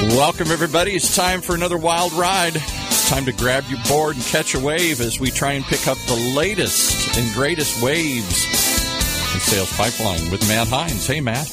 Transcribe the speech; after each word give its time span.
Welcome, 0.00 0.52
everybody. 0.52 0.92
It's 0.92 1.16
time 1.16 1.40
for 1.40 1.56
another 1.56 1.76
wild 1.76 2.12
ride. 2.12 2.54
It's 2.54 3.10
time 3.10 3.24
to 3.24 3.32
grab 3.32 3.64
your 3.68 3.80
board 3.88 4.14
and 4.14 4.24
catch 4.26 4.54
a 4.54 4.60
wave 4.60 5.00
as 5.00 5.18
we 5.18 5.32
try 5.32 5.52
and 5.52 5.64
pick 5.64 5.88
up 5.88 5.98
the 6.06 6.32
latest 6.36 7.18
and 7.18 7.34
greatest 7.34 7.82
waves 7.82 8.44
in 9.34 9.40
sales 9.40 9.76
pipeline 9.76 10.30
with 10.30 10.46
Matt 10.46 10.68
Heinz. 10.68 11.04
Hey, 11.04 11.20
Matt. 11.20 11.48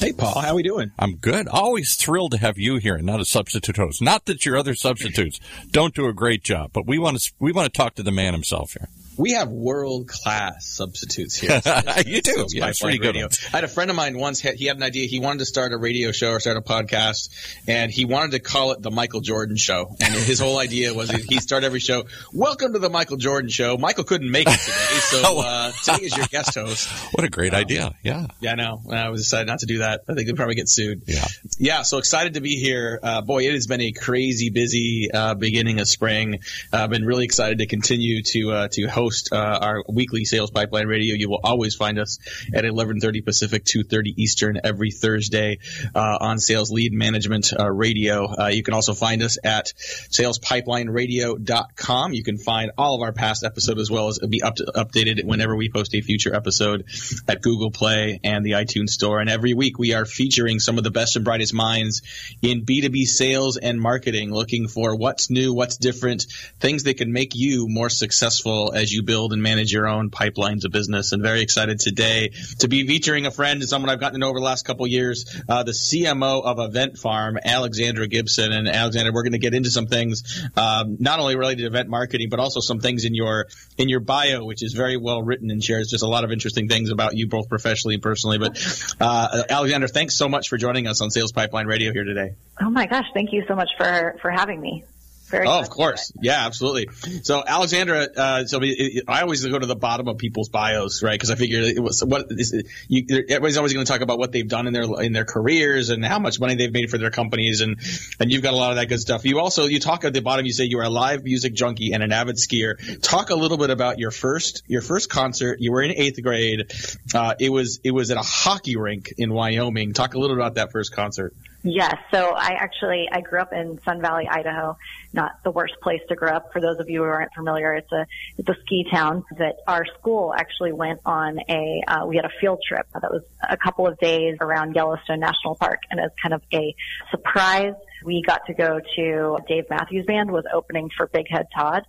Hey, 0.00 0.12
Paul. 0.12 0.40
How 0.40 0.48
are 0.48 0.54
we 0.56 0.64
doing? 0.64 0.90
I'm 0.98 1.14
good. 1.16 1.46
Always 1.46 1.94
thrilled 1.94 2.32
to 2.32 2.38
have 2.38 2.58
you 2.58 2.76
here 2.78 2.96
and 2.96 3.06
not 3.06 3.20
a 3.20 3.24
substitute 3.24 3.76
host. 3.76 4.02
Not 4.02 4.24
that 4.24 4.44
your 4.44 4.56
other 4.56 4.74
substitutes 4.74 5.38
don't 5.70 5.94
do 5.94 6.08
a 6.08 6.12
great 6.12 6.42
job, 6.42 6.70
but 6.72 6.88
we 6.88 6.98
want 6.98 7.20
to 7.20 7.32
we 7.38 7.52
want 7.52 7.72
to 7.72 7.78
talk 7.78 7.94
to 7.94 8.02
the 8.02 8.10
man 8.10 8.32
himself 8.32 8.72
here. 8.72 8.88
We 9.16 9.32
have 9.32 9.48
world 9.48 10.08
class 10.08 10.66
substitutes 10.66 11.36
here. 11.36 11.60
you 12.06 12.20
do. 12.20 12.46
Yeah, 12.48 12.68
it's 12.68 12.80
pretty 12.80 12.98
good. 12.98 13.16
I 13.16 13.28
had 13.48 13.62
a 13.62 13.68
friend 13.68 13.88
of 13.90 13.96
mine 13.96 14.18
once. 14.18 14.40
Had, 14.40 14.56
he 14.56 14.64
had 14.64 14.76
an 14.76 14.82
idea. 14.82 15.06
He 15.06 15.20
wanted 15.20 15.38
to 15.38 15.44
start 15.44 15.72
a 15.72 15.78
radio 15.78 16.10
show 16.10 16.30
or 16.30 16.40
start 16.40 16.56
a 16.56 16.60
podcast, 16.60 17.28
and 17.68 17.92
he 17.92 18.06
wanted 18.06 18.32
to 18.32 18.40
call 18.40 18.72
it 18.72 18.82
the 18.82 18.90
Michael 18.90 19.20
Jordan 19.20 19.56
Show. 19.56 19.94
And 20.00 20.14
his 20.14 20.40
whole 20.40 20.58
idea 20.58 20.92
was 20.94 21.10
he 21.10 21.38
started 21.38 21.66
every 21.66 21.78
show. 21.78 22.04
Welcome 22.32 22.72
to 22.72 22.80
the 22.80 22.90
Michael 22.90 23.16
Jordan 23.16 23.50
Show. 23.50 23.76
Michael 23.76 24.02
couldn't 24.02 24.30
make 24.30 24.48
it 24.48 24.58
today, 24.58 25.22
so 25.22 25.40
uh, 25.44 25.70
today 25.84 26.06
is 26.06 26.16
your 26.16 26.26
guest 26.26 26.54
host. 26.54 26.90
What 27.14 27.24
a 27.24 27.30
great 27.30 27.54
um, 27.54 27.60
idea! 27.60 27.94
Yeah. 28.02 28.26
Yeah, 28.40 28.52
I 28.52 28.54
know. 28.56 28.82
I 28.90 29.08
was 29.10 29.22
decided 29.22 29.46
not 29.46 29.60
to 29.60 29.66
do 29.66 29.78
that. 29.78 30.00
I 30.08 30.14
think 30.14 30.26
we'd 30.26 30.36
probably 30.36 30.56
get 30.56 30.68
sued. 30.68 31.02
Yeah. 31.06 31.24
Yeah. 31.58 31.82
So 31.82 31.98
excited 31.98 32.34
to 32.34 32.40
be 32.40 32.56
here. 32.56 32.98
Uh, 33.00 33.20
boy, 33.20 33.46
it 33.46 33.52
has 33.52 33.68
been 33.68 33.80
a 33.80 33.92
crazy 33.92 34.50
busy 34.50 35.10
uh, 35.14 35.34
beginning 35.34 35.78
of 35.78 35.86
spring. 35.86 36.40
I've 36.72 36.90
been 36.90 37.04
really 37.04 37.24
excited 37.24 37.58
to 37.58 37.66
continue 37.66 38.22
to 38.22 38.50
uh, 38.50 38.68
to 38.72 38.88
host 38.88 39.03
uh, 39.32 39.36
our 39.36 39.84
weekly 39.88 40.24
Sales 40.24 40.50
Pipeline 40.50 40.86
Radio. 40.86 41.14
You 41.14 41.28
will 41.28 41.40
always 41.42 41.74
find 41.74 41.98
us 41.98 42.18
at 42.54 42.64
11:30 42.64 43.24
Pacific, 43.24 43.64
2:30 43.64 44.14
Eastern 44.16 44.60
every 44.64 44.90
Thursday 44.90 45.58
uh, 45.94 46.18
on 46.20 46.38
Sales 46.38 46.70
Lead 46.70 46.92
Management 46.92 47.52
uh, 47.58 47.70
Radio. 47.70 48.26
Uh, 48.26 48.48
you 48.48 48.62
can 48.62 48.74
also 48.74 48.92
find 48.94 49.22
us 49.22 49.38
at 49.42 49.72
salespipelineradio.com. 49.76 52.14
You 52.14 52.24
can 52.24 52.38
find 52.38 52.72
all 52.78 52.94
of 52.94 53.02
our 53.02 53.12
past 53.12 53.44
episodes 53.44 53.80
as 53.80 53.90
well 53.90 54.08
as 54.08 54.18
be 54.18 54.42
up 54.42 54.56
to, 54.56 54.64
updated 54.64 55.24
whenever 55.24 55.56
we 55.56 55.70
post 55.70 55.94
a 55.94 56.00
future 56.00 56.34
episode 56.34 56.84
at 57.28 57.42
Google 57.42 57.70
Play 57.70 58.18
and 58.24 58.44
the 58.44 58.52
iTunes 58.52 58.90
Store. 58.90 59.20
And 59.20 59.30
every 59.30 59.54
week 59.54 59.78
we 59.78 59.94
are 59.94 60.04
featuring 60.04 60.58
some 60.60 60.78
of 60.78 60.84
the 60.84 60.90
best 60.90 61.16
and 61.16 61.24
brightest 61.24 61.54
minds 61.54 62.02
in 62.42 62.64
B2B 62.64 63.04
sales 63.04 63.56
and 63.56 63.80
marketing, 63.80 64.32
looking 64.32 64.68
for 64.68 64.96
what's 64.96 65.30
new, 65.30 65.54
what's 65.54 65.76
different, 65.76 66.26
things 66.60 66.84
that 66.84 66.96
can 66.96 67.12
make 67.12 67.34
you 67.34 67.66
more 67.68 67.90
successful 67.90 68.72
as 68.74 68.92
you 68.92 68.93
build 69.02 69.32
and 69.32 69.42
manage 69.42 69.72
your 69.72 69.86
own 69.86 70.10
pipelines 70.10 70.64
of 70.64 70.72
business. 70.72 71.12
And 71.12 71.22
very 71.22 71.40
excited 71.42 71.80
today 71.80 72.30
to 72.60 72.68
be 72.68 72.86
featuring 72.86 73.26
a 73.26 73.30
friend 73.30 73.60
and 73.60 73.68
someone 73.68 73.90
I've 73.90 74.00
gotten 74.00 74.14
to 74.14 74.20
know 74.20 74.28
over 74.28 74.38
the 74.38 74.44
last 74.44 74.64
couple 74.64 74.86
years, 74.86 75.24
uh, 75.48 75.62
the 75.62 75.72
CMO 75.72 76.44
of 76.44 76.58
Event 76.58 76.98
Farm, 76.98 77.38
Alexandra 77.42 78.06
Gibson. 78.06 78.52
And 78.52 78.68
Alexandra, 78.68 79.12
we're 79.12 79.22
going 79.22 79.32
to 79.32 79.38
get 79.38 79.54
into 79.54 79.70
some 79.70 79.86
things, 79.86 80.48
um, 80.56 80.96
not 81.00 81.18
only 81.18 81.36
related 81.36 81.62
to 81.62 81.66
event 81.66 81.88
marketing, 81.88 82.28
but 82.30 82.40
also 82.40 82.60
some 82.60 82.80
things 82.80 83.04
in 83.04 83.14
your 83.14 83.46
in 83.76 83.88
your 83.88 84.00
bio, 84.00 84.44
which 84.44 84.62
is 84.62 84.72
very 84.72 84.96
well 84.96 85.22
written 85.22 85.50
and 85.50 85.62
shares 85.62 85.88
just 85.88 86.04
a 86.04 86.08
lot 86.08 86.24
of 86.24 86.32
interesting 86.32 86.68
things 86.68 86.90
about 86.90 87.16
you, 87.16 87.28
both 87.28 87.48
professionally 87.48 87.94
and 87.94 88.02
personally. 88.02 88.38
But 88.38 88.96
uh, 89.00 89.44
Alexandra, 89.48 89.88
thanks 89.88 90.16
so 90.16 90.28
much 90.28 90.48
for 90.48 90.56
joining 90.56 90.86
us 90.86 91.00
on 91.00 91.10
Sales 91.10 91.32
Pipeline 91.32 91.66
Radio 91.66 91.92
here 91.92 92.04
today. 92.04 92.34
Oh 92.60 92.70
my 92.70 92.86
gosh, 92.86 93.06
thank 93.14 93.32
you 93.32 93.44
so 93.48 93.54
much 93.54 93.70
for 93.76 94.16
for 94.20 94.30
having 94.30 94.60
me. 94.60 94.84
Very 95.26 95.46
oh, 95.46 95.58
of 95.58 95.70
course. 95.70 96.12
Yeah, 96.20 96.44
absolutely. 96.44 96.88
So, 97.22 97.42
Alexandra, 97.46 98.08
uh, 98.14 98.44
so 98.44 98.60
I 99.08 99.22
always 99.22 99.44
go 99.44 99.58
to 99.58 99.66
the 99.66 99.76
bottom 99.76 100.06
of 100.06 100.18
people's 100.18 100.50
bios, 100.50 101.02
right? 101.02 101.14
Because 101.14 101.30
I 101.30 101.34
figure 101.34 101.62
it 101.62 101.82
was 101.82 102.04
what 102.04 102.26
is 102.30 102.54
you, 102.88 103.06
everybody's 103.08 103.56
always 103.56 103.72
going 103.72 103.86
to 103.86 103.90
talk 103.90 104.02
about 104.02 104.18
what 104.18 104.32
they've 104.32 104.46
done 104.46 104.66
in 104.66 104.74
their 104.74 104.84
in 105.00 105.14
their 105.14 105.24
careers 105.24 105.88
and 105.88 106.04
how 106.04 106.18
much 106.18 106.38
money 106.40 106.56
they've 106.56 106.72
made 106.72 106.90
for 106.90 106.98
their 106.98 107.10
companies, 107.10 107.62
and 107.62 107.78
and 108.20 108.30
you've 108.30 108.42
got 108.42 108.52
a 108.52 108.56
lot 108.56 108.70
of 108.70 108.76
that 108.76 108.88
good 108.88 109.00
stuff. 109.00 109.24
You 109.24 109.40
also 109.40 109.64
you 109.64 109.80
talk 109.80 110.04
at 110.04 110.12
the 110.12 110.20
bottom. 110.20 110.44
You 110.44 110.52
say 110.52 110.64
you 110.64 110.78
are 110.80 110.84
a 110.84 110.90
live 110.90 111.24
music 111.24 111.54
junkie 111.54 111.92
and 111.94 112.02
an 112.02 112.12
avid 112.12 112.36
skier. 112.36 113.00
Talk 113.00 113.30
a 113.30 113.34
little 113.34 113.56
bit 113.58 113.70
about 113.70 113.98
your 113.98 114.10
first 114.10 114.62
your 114.66 114.82
first 114.82 115.08
concert. 115.08 115.58
You 115.60 115.72
were 115.72 115.82
in 115.82 115.92
eighth 115.92 116.22
grade. 116.22 116.70
Uh, 117.14 117.34
it 117.40 117.48
was 117.48 117.80
it 117.82 117.92
was 117.92 118.10
at 118.10 118.18
a 118.18 118.22
hockey 118.22 118.76
rink 118.76 119.14
in 119.16 119.32
Wyoming. 119.32 119.94
Talk 119.94 120.14
a 120.14 120.18
little 120.18 120.36
about 120.36 120.56
that 120.56 120.70
first 120.70 120.92
concert. 120.92 121.34
Yes. 121.66 121.96
So 122.12 122.34
I 122.36 122.56
actually 122.60 123.08
I 123.10 123.22
grew 123.22 123.40
up 123.40 123.54
in 123.54 123.80
Sun 123.86 124.02
Valley, 124.02 124.28
Idaho. 124.30 124.76
Not 125.14 125.42
the 125.44 125.50
worst 125.50 125.72
place 125.82 126.02
to 126.10 126.14
grow 126.14 126.32
up. 126.32 126.52
For 126.52 126.60
those 126.60 126.78
of 126.78 126.90
you 126.90 126.98
who 126.98 127.08
aren't 127.08 127.32
familiar, 127.32 127.72
it's 127.72 127.90
a 127.90 128.06
it's 128.36 128.48
a 128.50 128.54
ski 128.66 128.84
town 128.92 129.24
that 129.38 129.56
our 129.66 129.86
school 129.98 130.34
actually 130.36 130.72
went 130.74 131.00
on 131.06 131.38
a 131.48 131.82
uh, 131.88 132.04
we 132.04 132.16
had 132.16 132.26
a 132.26 132.32
field 132.38 132.62
trip 132.68 132.86
that 132.92 133.10
was 133.10 133.22
a 133.48 133.56
couple 133.56 133.86
of 133.86 133.98
days 133.98 134.36
around 134.42 134.74
Yellowstone 134.74 135.20
National 135.20 135.54
Park, 135.54 135.80
and 135.90 136.00
as 136.00 136.10
kind 136.22 136.34
of 136.34 136.42
a 136.52 136.74
surprise, 137.10 137.72
we 138.04 138.22
got 138.26 138.44
to 138.48 138.52
go 138.52 138.80
to 138.96 139.38
Dave 139.48 139.64
Matthews 139.70 140.04
Band 140.04 140.30
was 140.30 140.44
opening 140.52 140.90
for 140.94 141.06
Big 141.06 141.30
Head 141.30 141.46
Todd 141.56 141.84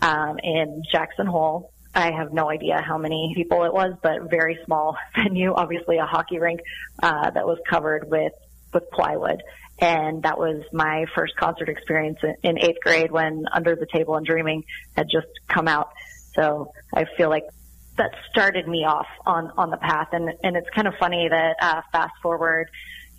um, 0.00 0.40
in 0.42 0.82
Jackson 0.90 1.26
Hole. 1.26 1.72
I 1.94 2.10
have 2.10 2.32
no 2.32 2.50
idea 2.50 2.82
how 2.84 2.98
many 2.98 3.32
people 3.36 3.62
it 3.62 3.72
was, 3.72 3.94
but 4.02 4.28
very 4.28 4.58
small 4.64 4.96
venue, 5.14 5.52
obviously 5.54 5.98
a 5.98 6.06
hockey 6.06 6.40
rink 6.40 6.62
uh, 7.00 7.30
that 7.30 7.46
was 7.46 7.58
covered 7.68 8.10
with 8.10 8.32
with 8.72 8.90
plywood. 8.90 9.42
And 9.80 10.22
that 10.24 10.38
was 10.38 10.62
my 10.72 11.06
first 11.14 11.36
concert 11.36 11.68
experience 11.68 12.18
in 12.42 12.58
eighth 12.58 12.80
grade 12.82 13.10
when 13.10 13.46
Under 13.50 13.76
the 13.76 13.86
Table 13.86 14.16
and 14.16 14.26
Dreaming 14.26 14.64
had 14.96 15.06
just 15.10 15.28
come 15.48 15.68
out. 15.68 15.90
So 16.34 16.72
I 16.94 17.06
feel 17.16 17.30
like 17.30 17.44
that 17.96 18.10
started 18.30 18.68
me 18.68 18.84
off 18.84 19.06
on, 19.24 19.50
on 19.56 19.70
the 19.70 19.78
path. 19.78 20.08
And, 20.12 20.30
and 20.42 20.56
it's 20.56 20.68
kind 20.74 20.86
of 20.86 20.94
funny 21.00 21.28
that, 21.28 21.56
uh, 21.60 21.80
fast 21.92 22.12
forward, 22.22 22.68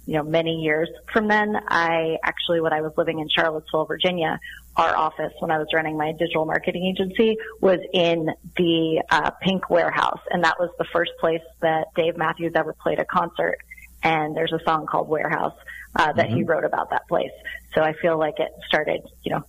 you 0.06 0.16
know, 0.16 0.24
many 0.24 0.62
years 0.62 0.90
from 1.14 1.28
then, 1.28 1.56
I 1.68 2.18
actually, 2.24 2.62
when 2.62 2.74
I 2.74 2.82
was 2.82 2.94
living 2.98 3.20
in 3.20 3.30
Charlottesville, 3.30 3.86
Virginia, 3.86 4.40
our 4.76 4.96
office 4.96 5.34
when 5.40 5.52
I 5.52 5.58
was 5.58 5.68
running 5.74 5.98
my 5.98 6.14
digital 6.14 6.46
marketing 6.46 6.86
agency 6.86 7.38
was 7.60 7.80
in 7.94 8.30
the 8.58 9.04
uh, 9.10 9.32
Pink 9.42 9.70
Warehouse, 9.70 10.22
and 10.30 10.44
that 10.44 10.60
was 10.60 10.70
the 10.78 10.86
first 10.92 11.12
place 11.20 11.42
that 11.62 11.88
Dave 11.96 12.18
Matthews 12.18 12.54
ever 12.56 12.74
played 12.74 13.00
a 13.00 13.06
concert 13.06 13.58
and 14.04 14.36
there's 14.36 14.54
a 14.54 14.60
song 14.66 14.86
called 14.86 15.08
Warehouse 15.08 15.56
uh, 15.96 16.14
that 16.14 16.28
mm-hmm. 16.28 16.38
he 16.38 16.44
wrote 16.44 16.66
about 16.66 16.90
that 16.92 17.08
place. 17.08 17.32
So 17.74 17.82
I 17.82 17.94
feel 17.94 18.18
like 18.18 18.40
it 18.40 18.52
started, 18.68 19.02
you 19.24 19.32
know, 19.32 19.44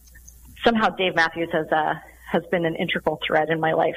somehow 0.65 0.91
Dave 0.91 1.15
Matthews 1.15 1.51
has 1.53 1.67
uh, 1.73 1.95
has 2.33 2.45
been 2.51 2.65
an 2.65 2.77
integral 2.77 3.21
thread 3.27 3.51
in 3.51 3.61
my 3.61 3.73
life. 3.73 3.97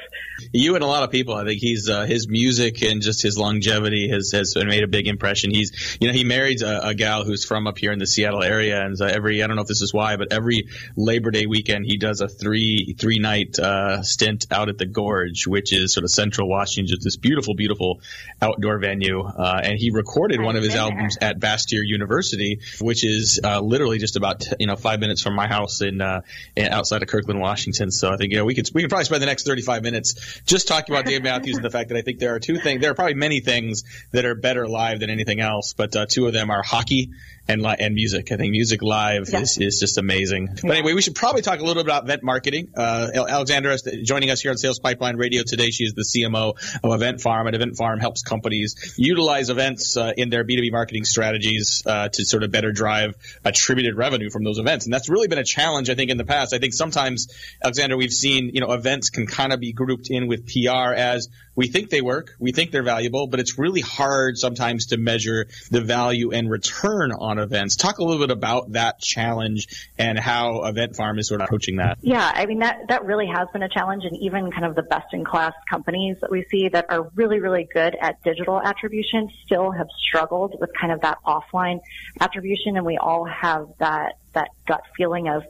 You 0.52 0.74
and 0.74 0.84
a 0.84 0.86
lot 0.86 1.02
of 1.02 1.10
people, 1.10 1.34
I 1.34 1.44
think 1.44 1.60
he's 1.60 1.88
uh, 1.88 2.04
his 2.04 2.28
music 2.28 2.82
and 2.82 3.00
just 3.00 3.22
his 3.22 3.38
longevity 3.38 4.10
has 4.10 4.30
has 4.32 4.54
made 4.56 4.84
a 4.84 4.86
big 4.86 5.08
impression. 5.08 5.50
He's 5.50 5.96
you 6.00 6.08
know 6.08 6.12
he 6.12 6.24
married 6.24 6.62
a, 6.62 6.88
a 6.88 6.94
gal 6.94 7.24
who's 7.24 7.44
from 7.44 7.66
up 7.66 7.78
here 7.78 7.92
in 7.92 7.98
the 7.98 8.06
Seattle 8.06 8.42
area, 8.42 8.84
and 8.84 9.00
uh, 9.00 9.06
every 9.06 9.42
I 9.42 9.46
don't 9.46 9.56
know 9.56 9.62
if 9.62 9.68
this 9.68 9.82
is 9.82 9.92
why, 9.92 10.16
but 10.16 10.32
every 10.32 10.68
Labor 10.96 11.30
Day 11.30 11.46
weekend 11.46 11.86
he 11.86 11.96
does 11.96 12.20
a 12.20 12.28
three 12.28 12.94
three 12.98 13.18
night 13.18 13.58
uh, 13.58 14.02
stint 14.02 14.46
out 14.50 14.68
at 14.68 14.78
the 14.78 14.86
Gorge, 14.86 15.46
which 15.46 15.72
is 15.72 15.94
sort 15.94 16.04
of 16.04 16.10
central 16.10 16.48
Washington, 16.48 16.88
just 16.88 17.02
this 17.02 17.16
beautiful 17.16 17.54
beautiful 17.54 18.00
outdoor 18.42 18.78
venue, 18.78 19.22
uh, 19.22 19.60
and 19.62 19.78
he 19.78 19.90
recorded 19.90 20.40
one 20.40 20.56
of 20.56 20.62
his 20.62 20.74
albums 20.74 21.16
at 21.20 21.40
Bastyr 21.40 21.80
University, 21.84 22.60
which 22.80 23.04
is 23.04 23.40
uh, 23.42 23.60
literally 23.60 23.98
just 23.98 24.16
about 24.16 24.44
you 24.58 24.66
know 24.66 24.76
five 24.76 25.00
minutes 25.00 25.22
from 25.22 25.34
my 25.34 25.48
house 25.48 25.80
in, 25.80 26.00
uh, 26.00 26.20
in 26.54 26.68
outside 26.68 27.02
of 27.02 27.08
Kirkland, 27.08 27.40
Washington. 27.40 27.90
So 27.90 28.10
I 28.10 28.16
think 28.16 28.25
think 28.26 28.32
you 28.32 28.38
know 28.38 28.44
we 28.44 28.54
could 28.54 28.68
we 28.74 28.82
could 28.82 28.90
probably 28.90 29.04
spend 29.04 29.22
the 29.22 29.26
next 29.26 29.46
35 29.46 29.82
minutes 29.82 30.40
just 30.46 30.68
talking 30.68 30.94
about 30.94 31.06
Dave 31.06 31.22
Matthews 31.22 31.56
and 31.56 31.64
the 31.64 31.70
fact 31.70 31.88
that 31.90 31.98
I 31.98 32.02
think 32.02 32.18
there 32.18 32.34
are 32.34 32.40
two 32.40 32.58
things. 32.58 32.80
There 32.80 32.90
are 32.90 32.94
probably 32.94 33.14
many 33.14 33.40
things 33.40 33.84
that 34.12 34.24
are 34.24 34.34
better 34.34 34.68
live 34.68 35.00
than 35.00 35.10
anything 35.10 35.40
else, 35.40 35.74
but 35.74 35.94
uh, 35.94 36.06
two 36.08 36.26
of 36.26 36.32
them 36.32 36.50
are 36.50 36.62
hockey 36.62 37.10
and 37.48 37.62
li- 37.62 37.76
and 37.78 37.94
music. 37.94 38.32
I 38.32 38.36
think 38.36 38.50
music 38.50 38.82
live 38.82 39.28
yeah. 39.32 39.40
is, 39.40 39.58
is 39.58 39.80
just 39.80 39.98
amazing. 39.98 40.48
But 40.62 40.72
anyway, 40.72 40.94
we 40.94 41.02
should 41.02 41.14
probably 41.14 41.42
talk 41.42 41.58
a 41.58 41.62
little 41.62 41.82
bit 41.82 41.86
about 41.86 42.04
event 42.04 42.22
marketing. 42.22 42.68
Uh, 42.76 43.08
Alexandra 43.28 43.72
is 43.74 43.82
joining 44.04 44.30
us 44.30 44.40
here 44.40 44.50
on 44.50 44.56
Sales 44.56 44.78
Pipeline 44.78 45.16
Radio 45.16 45.42
today. 45.46 45.70
She 45.70 45.84
is 45.84 45.94
the 45.94 46.02
CMO 46.02 46.54
of 46.82 46.92
Event 46.92 47.20
Farm, 47.20 47.46
and 47.46 47.54
Event 47.54 47.76
Farm 47.76 48.00
helps 48.00 48.22
companies 48.22 48.94
utilize 48.96 49.50
events 49.50 49.96
uh, 49.96 50.12
in 50.16 50.30
their 50.30 50.44
B2B 50.44 50.72
marketing 50.72 51.04
strategies 51.04 51.82
uh, 51.86 52.08
to 52.08 52.24
sort 52.24 52.42
of 52.42 52.50
better 52.50 52.72
drive 52.72 53.14
attributed 53.44 53.96
revenue 53.96 54.30
from 54.30 54.44
those 54.44 54.58
events. 54.58 54.86
And 54.86 54.92
that's 54.92 55.08
really 55.08 55.28
been 55.28 55.38
a 55.38 55.44
challenge, 55.44 55.90
I 55.90 55.94
think, 55.94 56.10
in 56.10 56.16
the 56.16 56.24
past. 56.24 56.52
I 56.52 56.58
think 56.58 56.74
sometimes, 56.74 57.28
Alexandra, 57.62 57.96
we've 57.96 58.12
seen, 58.20 58.50
you 58.52 58.60
know, 58.60 58.72
events 58.72 59.10
can 59.10 59.26
kind 59.26 59.52
of 59.52 59.60
be 59.60 59.72
grouped 59.72 60.08
in 60.10 60.26
with 60.28 60.46
PR 60.46 60.94
as 60.94 61.28
we 61.56 61.68
think 61.68 61.88
they 61.88 62.02
work, 62.02 62.36
we 62.38 62.52
think 62.52 62.70
they're 62.70 62.82
valuable, 62.82 63.26
but 63.26 63.40
it's 63.40 63.58
really 63.58 63.80
hard 63.80 64.36
sometimes 64.36 64.86
to 64.86 64.98
measure 64.98 65.46
the 65.70 65.80
value 65.80 66.30
and 66.32 66.50
return 66.50 67.12
on 67.12 67.38
events. 67.38 67.76
Talk 67.76 67.98
a 67.98 68.04
little 68.04 68.24
bit 68.24 68.30
about 68.30 68.72
that 68.72 69.00
challenge 69.00 69.88
and 69.98 70.18
how 70.18 70.64
Event 70.64 70.96
Farm 70.96 71.18
is 71.18 71.28
sort 71.28 71.40
of 71.40 71.46
approaching 71.46 71.76
that. 71.76 71.96
Yeah, 72.02 72.30
I 72.32 72.44
mean 72.44 72.58
that 72.58 72.88
that 72.88 73.06
really 73.06 73.26
has 73.26 73.48
been 73.52 73.62
a 73.62 73.68
challenge, 73.70 74.04
and 74.04 74.16
even 74.22 74.50
kind 74.52 74.66
of 74.66 74.74
the 74.74 74.82
best 74.82 75.06
in 75.12 75.24
class 75.24 75.54
companies 75.68 76.18
that 76.20 76.30
we 76.30 76.44
see 76.50 76.68
that 76.68 76.86
are 76.90 77.10
really 77.14 77.40
really 77.40 77.66
good 77.72 77.96
at 78.00 78.22
digital 78.22 78.60
attribution 78.60 79.30
still 79.44 79.70
have 79.70 79.88
struggled 80.06 80.54
with 80.60 80.70
kind 80.78 80.92
of 80.92 81.00
that 81.00 81.18
offline 81.24 81.80
attribution, 82.20 82.76
and 82.76 82.84
we 82.84 82.98
all 82.98 83.24
have 83.24 83.68
that 83.78 84.18
that 84.34 84.50
gut 84.68 84.82
feeling 84.96 85.28
of, 85.28 85.42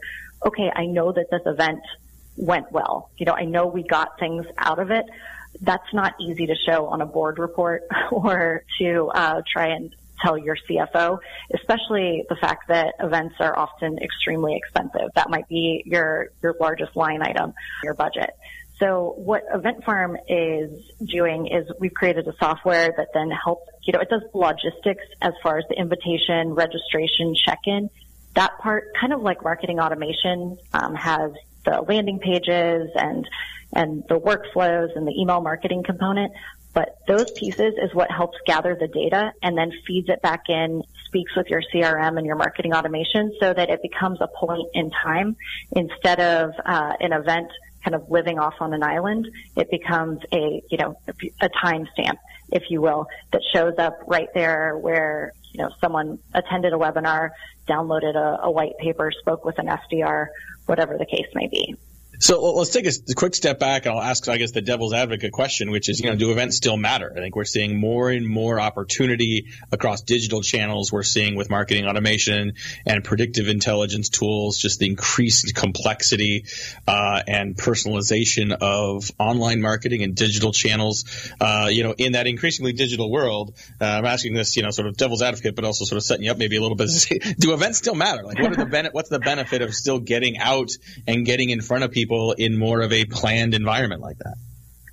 okay, 0.45 0.71
I 0.73 0.87
know 0.87 1.11
that 1.11 1.27
this 1.31 1.43
event 1.45 1.81
went 2.37 2.71
well. 2.73 3.11
You 3.17 3.27
know, 3.27 3.33
I 3.33 3.44
know 3.44 3.67
we 3.67 3.83
got 3.83 4.19
things 4.19 4.47
out 4.59 4.79
of 4.79 4.91
it 4.91 5.06
that's 5.61 5.93
not 5.93 6.15
easy 6.21 6.47
to 6.47 6.55
show 6.55 6.87
on 6.87 7.00
a 7.00 7.06
board 7.06 7.38
report 7.38 7.83
or 8.11 8.65
to 8.79 9.11
uh, 9.15 9.43
try 9.50 9.69
and 9.69 9.94
tell 10.23 10.38
your 10.38 10.56
CFO, 10.69 11.19
especially 11.55 12.25
the 12.29 12.37
fact 12.37 12.69
that 12.69 12.94
events 13.00 13.35
are 13.38 13.56
often 13.59 13.99
extremely 13.99 14.56
expensive. 14.56 15.11
That 15.15 15.29
might 15.29 15.47
be 15.49 15.83
your, 15.85 16.31
your 16.43 16.55
largest 16.59 16.97
line 16.97 17.23
item, 17.23 17.53
your 17.85 17.94
budget. 17.94 18.31
So 18.79 19.15
what 19.17 19.43
Event 19.53 19.85
Farm 19.85 20.17
is 20.29 20.71
doing 21.03 21.47
is 21.47 21.67
we've 21.79 21.94
created 21.94 22.27
a 22.29 22.35
software 22.39 22.93
that 22.97 23.09
then 23.15 23.31
helps, 23.31 23.71
you 23.82 23.93
know, 23.93 24.00
it 24.00 24.09
does 24.11 24.23
logistics 24.35 25.05
as 25.21 25.32
far 25.43 25.59
as 25.59 25.65
the 25.69 25.79
invitation, 25.79 26.55
registration, 26.55 27.35
check-in. 27.35 27.91
That 28.35 28.59
part, 28.59 28.85
kind 29.00 29.15
of 29.15 29.23
like 29.23 29.43
marketing 29.43 29.81
automation, 29.81 30.59
um, 30.75 30.94
has 30.94 31.32
the 31.67 31.83
landing 31.83 32.19
pages 32.19 32.89
and 32.95 33.29
and 33.73 34.05
the 34.09 34.19
workflows 34.19 34.97
and 34.97 35.07
the 35.07 35.13
email 35.21 35.41
marketing 35.41 35.83
component. 35.83 36.33
But 36.73 36.99
those 37.09 37.31
pieces 37.31 37.75
is 37.83 37.95
what 37.95 38.11
helps 38.11 38.37
gather 38.47 38.77
the 38.79 38.87
data 38.87 39.33
and 39.43 39.57
then 39.57 39.73
feeds 39.87 40.09
it 40.11 40.21
back 40.21 40.43
in, 40.49 40.83
speaks 41.07 41.35
with 41.35 41.47
your 41.49 41.63
CRM 41.75 42.19
and 42.19 42.27
your 42.27 42.37
marketing 42.37 42.75
automation 42.75 43.33
so 43.41 43.53
that 43.53 43.71
it 43.71 43.81
becomes 43.81 44.21
a 44.21 44.29
point 44.29 44.69
in 44.75 44.91
time 44.91 45.37
instead 45.73 46.21
of 46.21 46.53
uh, 46.65 46.93
an 47.01 47.13
event 47.13 47.51
kind 47.83 47.95
of 47.95 48.11
living 48.11 48.39
off 48.39 48.55
on 48.61 48.75
an 48.75 48.83
island. 48.83 49.27
It 49.57 49.71
becomes 49.71 50.21
a, 50.33 50.63
you 50.71 50.77
know, 50.77 50.99
a 51.41 51.49
timestamp, 51.49 52.19
if 52.53 52.65
you 52.69 52.83
will, 52.83 53.07
that 53.33 53.41
shows 53.55 53.75
up 53.79 53.99
right 54.07 54.29
there 54.35 54.77
where, 54.77 55.33
you 55.53 55.63
know, 55.63 55.71
someone 55.81 56.19
attended 56.35 56.75
a 56.75 56.77
webinar, 56.77 57.31
downloaded 57.69 58.17
a, 58.17 58.45
a 58.45 58.51
white 58.51 58.77
paper, 58.79 59.11
spoke 59.21 59.45
with 59.45 59.59
an 59.59 59.67
SDR, 59.67 60.27
whatever 60.67 60.97
the 60.99 61.07
case 61.07 61.27
may 61.35 61.49
be. 61.49 61.77
So 62.19 62.53
let's 62.53 62.71
take 62.71 62.87
a 62.87 63.15
quick 63.15 63.35
step 63.35 63.59
back 63.59 63.85
and 63.85 63.95
I'll 63.95 64.03
ask, 64.03 64.27
I 64.29 64.39
guess, 64.39 64.53
the 64.53 64.63
devil's 64.63 64.95
advocate 64.95 65.33
question, 65.33 65.71
which 65.71 65.89
is, 65.89 66.01
you 66.01 66.09
know, 66.09 66.17
do 66.17 66.31
events 66.31 66.57
still 66.57 66.77
matter? 66.77 67.13
I 67.15 67.21
think 67.21 67.37
we're 67.37 67.45
seeing 67.45 67.79
more 67.79 68.11
and 68.11 68.27
more 68.27 68.59
opportunity 68.59 69.49
across 69.71 70.03
digital 70.03 70.41
channels. 70.41 70.91
We're 70.91 71.03
seeing 71.03 71.37
with 71.37 71.51
marketing 71.51 71.87
automation 71.87 72.55
and 72.87 73.05
predictive 73.05 73.49
intelligence 73.49 74.09
tools, 74.09 74.59
just 74.59 74.79
the 74.79 74.87
increased 74.87 75.55
complexity 75.55 76.47
uh, 76.89 77.23
and 77.27 77.55
personalization 77.55 78.57
of 78.61 79.11
online 79.19 79.61
marketing 79.61 80.03
and 80.03 80.15
digital 80.15 80.53
channels. 80.53 81.05
Uh, 81.39 81.69
you 81.71 81.83
know, 81.83 81.93
in 81.93 82.13
that 82.13 82.27
increasingly 82.27 82.73
digital 82.73 83.11
world, 83.11 83.55
uh, 83.81 83.85
I'm 83.85 84.07
asking 84.07 84.35
this, 84.35 84.57
you 84.57 84.63
know, 84.63 84.71
sort 84.71 84.89
of 84.89 84.97
devil's 84.97 85.21
advocate, 85.21 85.55
but 85.55 85.65
also 85.65 85.85
sort 85.85 85.99
of 85.99 86.05
setting 86.05 86.25
you 86.25 86.31
up 86.31 86.39
maybe 86.39 86.57
a 86.57 86.63
little 86.63 86.77
bit. 86.77 86.89
do 87.39 87.53
events 87.53 87.79
still 87.79 87.95
matter? 87.95 88.23
Like, 88.23 88.39
what 88.39 88.53
are 88.53 88.57
the 88.57 88.67
ben- 88.67 88.89
what's 88.93 89.11
the 89.11 89.19
benefit 89.19 89.61
of 89.61 89.75
still 89.75 89.99
getting 89.99 90.39
out 90.39 90.71
and 91.07 91.27
getting 91.27 91.51
in 91.51 91.61
front 91.61 91.85
of 91.85 91.91
people? 91.91 92.06
People 92.06 92.32
in 92.32 92.56
more 92.56 92.81
of 92.81 92.93
a 92.93 93.05
planned 93.05 93.55
environment 93.55 94.00
like 94.00 94.19
that? 94.19 94.37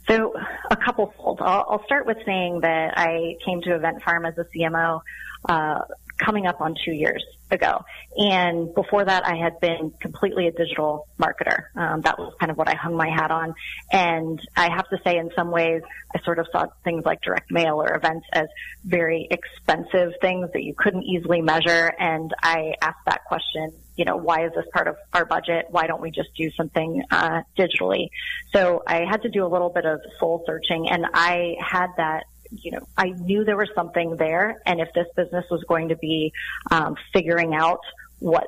So 0.07 0.33
a 0.69 0.75
couple 0.75 1.13
fold. 1.17 1.39
I'll, 1.41 1.65
I'll 1.69 1.83
start 1.85 2.05
with 2.05 2.17
saying 2.25 2.61
that 2.61 2.97
I 2.97 3.37
came 3.45 3.61
to 3.61 3.75
Event 3.75 4.01
Farm 4.03 4.25
as 4.25 4.33
a 4.37 4.45
CMO 4.45 5.01
uh, 5.47 5.79
coming 6.23 6.45
up 6.45 6.61
on 6.61 6.75
two 6.83 6.93
years 6.93 7.23
ago. 7.51 7.83
And 8.17 8.73
before 8.73 9.05
that, 9.05 9.25
I 9.25 9.35
had 9.35 9.59
been 9.59 9.91
completely 9.99 10.47
a 10.47 10.51
digital 10.51 11.07
marketer. 11.19 11.65
Um, 11.75 12.01
that 12.01 12.17
was 12.17 12.33
kind 12.39 12.51
of 12.51 12.57
what 12.57 12.67
I 12.67 12.75
hung 12.75 12.95
my 12.95 13.09
hat 13.09 13.31
on. 13.31 13.53
And 13.91 14.39
I 14.55 14.69
have 14.73 14.87
to 14.89 14.97
say, 15.03 15.17
in 15.17 15.29
some 15.35 15.51
ways, 15.51 15.81
I 16.15 16.21
sort 16.23 16.39
of 16.39 16.47
saw 16.51 16.65
things 16.83 17.05
like 17.05 17.21
direct 17.21 17.51
mail 17.51 17.81
or 17.81 17.95
events 17.95 18.25
as 18.33 18.47
very 18.83 19.27
expensive 19.29 20.13
things 20.21 20.49
that 20.53 20.63
you 20.63 20.73
couldn't 20.77 21.03
easily 21.03 21.41
measure. 21.41 21.91
And 21.99 22.31
I 22.41 22.73
asked 22.81 23.05
that 23.05 23.25
question, 23.25 23.73
you 23.95 24.05
know, 24.05 24.17
why 24.17 24.45
is 24.45 24.51
this 24.55 24.65
part 24.73 24.87
of 24.87 24.95
our 25.13 25.25
budget? 25.25 25.65
Why 25.69 25.85
don't 25.87 26.01
we 26.01 26.11
just 26.11 26.29
do 26.35 26.49
something 26.57 27.03
uh, 27.11 27.41
digitally? 27.57 28.09
So 28.51 28.81
I 28.87 29.05
had 29.09 29.21
to 29.23 29.29
do 29.29 29.45
a 29.45 29.49
little 29.49 29.69
bit 29.69 29.85
of 29.85 30.01
soul 30.19 30.43
searching, 30.47 30.89
and 30.89 31.05
I 31.13 31.55
had 31.59 31.87
that 31.97 32.25
you 32.61 32.71
know, 32.71 32.87
I 32.97 33.09
knew 33.09 33.43
there 33.43 33.57
was 33.57 33.69
something 33.75 34.15
there, 34.17 34.61
and 34.65 34.79
if 34.79 34.89
this 34.93 35.07
business 35.15 35.45
was 35.49 35.63
going 35.67 35.89
to 35.89 35.95
be 35.95 36.33
um, 36.71 36.95
figuring 37.13 37.53
out 37.55 37.81
what 38.19 38.47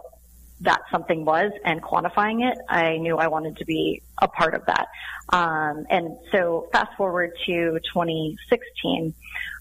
that 0.61 0.81
something 0.91 1.25
was 1.25 1.51
and 1.65 1.81
quantifying 1.81 2.49
it, 2.49 2.57
I 2.69 2.97
knew 2.97 3.17
I 3.17 3.27
wanted 3.27 3.57
to 3.57 3.65
be 3.65 4.01
a 4.21 4.27
part 4.27 4.53
of 4.53 4.65
that. 4.67 4.87
Um, 5.33 5.85
and 5.89 6.17
so, 6.31 6.69
fast 6.71 6.95
forward 6.97 7.31
to 7.45 7.79
2016. 7.93 9.13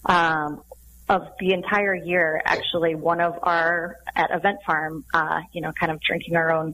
Um, 0.05 0.61
of 1.07 1.21
the 1.39 1.53
entire 1.53 1.93
year, 1.93 2.41
actually, 2.45 2.95
one 2.95 3.21
of 3.21 3.37
our 3.43 3.97
at 4.15 4.31
Event 4.31 4.57
Farm, 4.65 5.05
uh, 5.13 5.41
you 5.51 5.61
know, 5.61 5.71
kind 5.79 5.91
of 5.91 6.01
drinking 6.01 6.35
our 6.35 6.51
own 6.51 6.73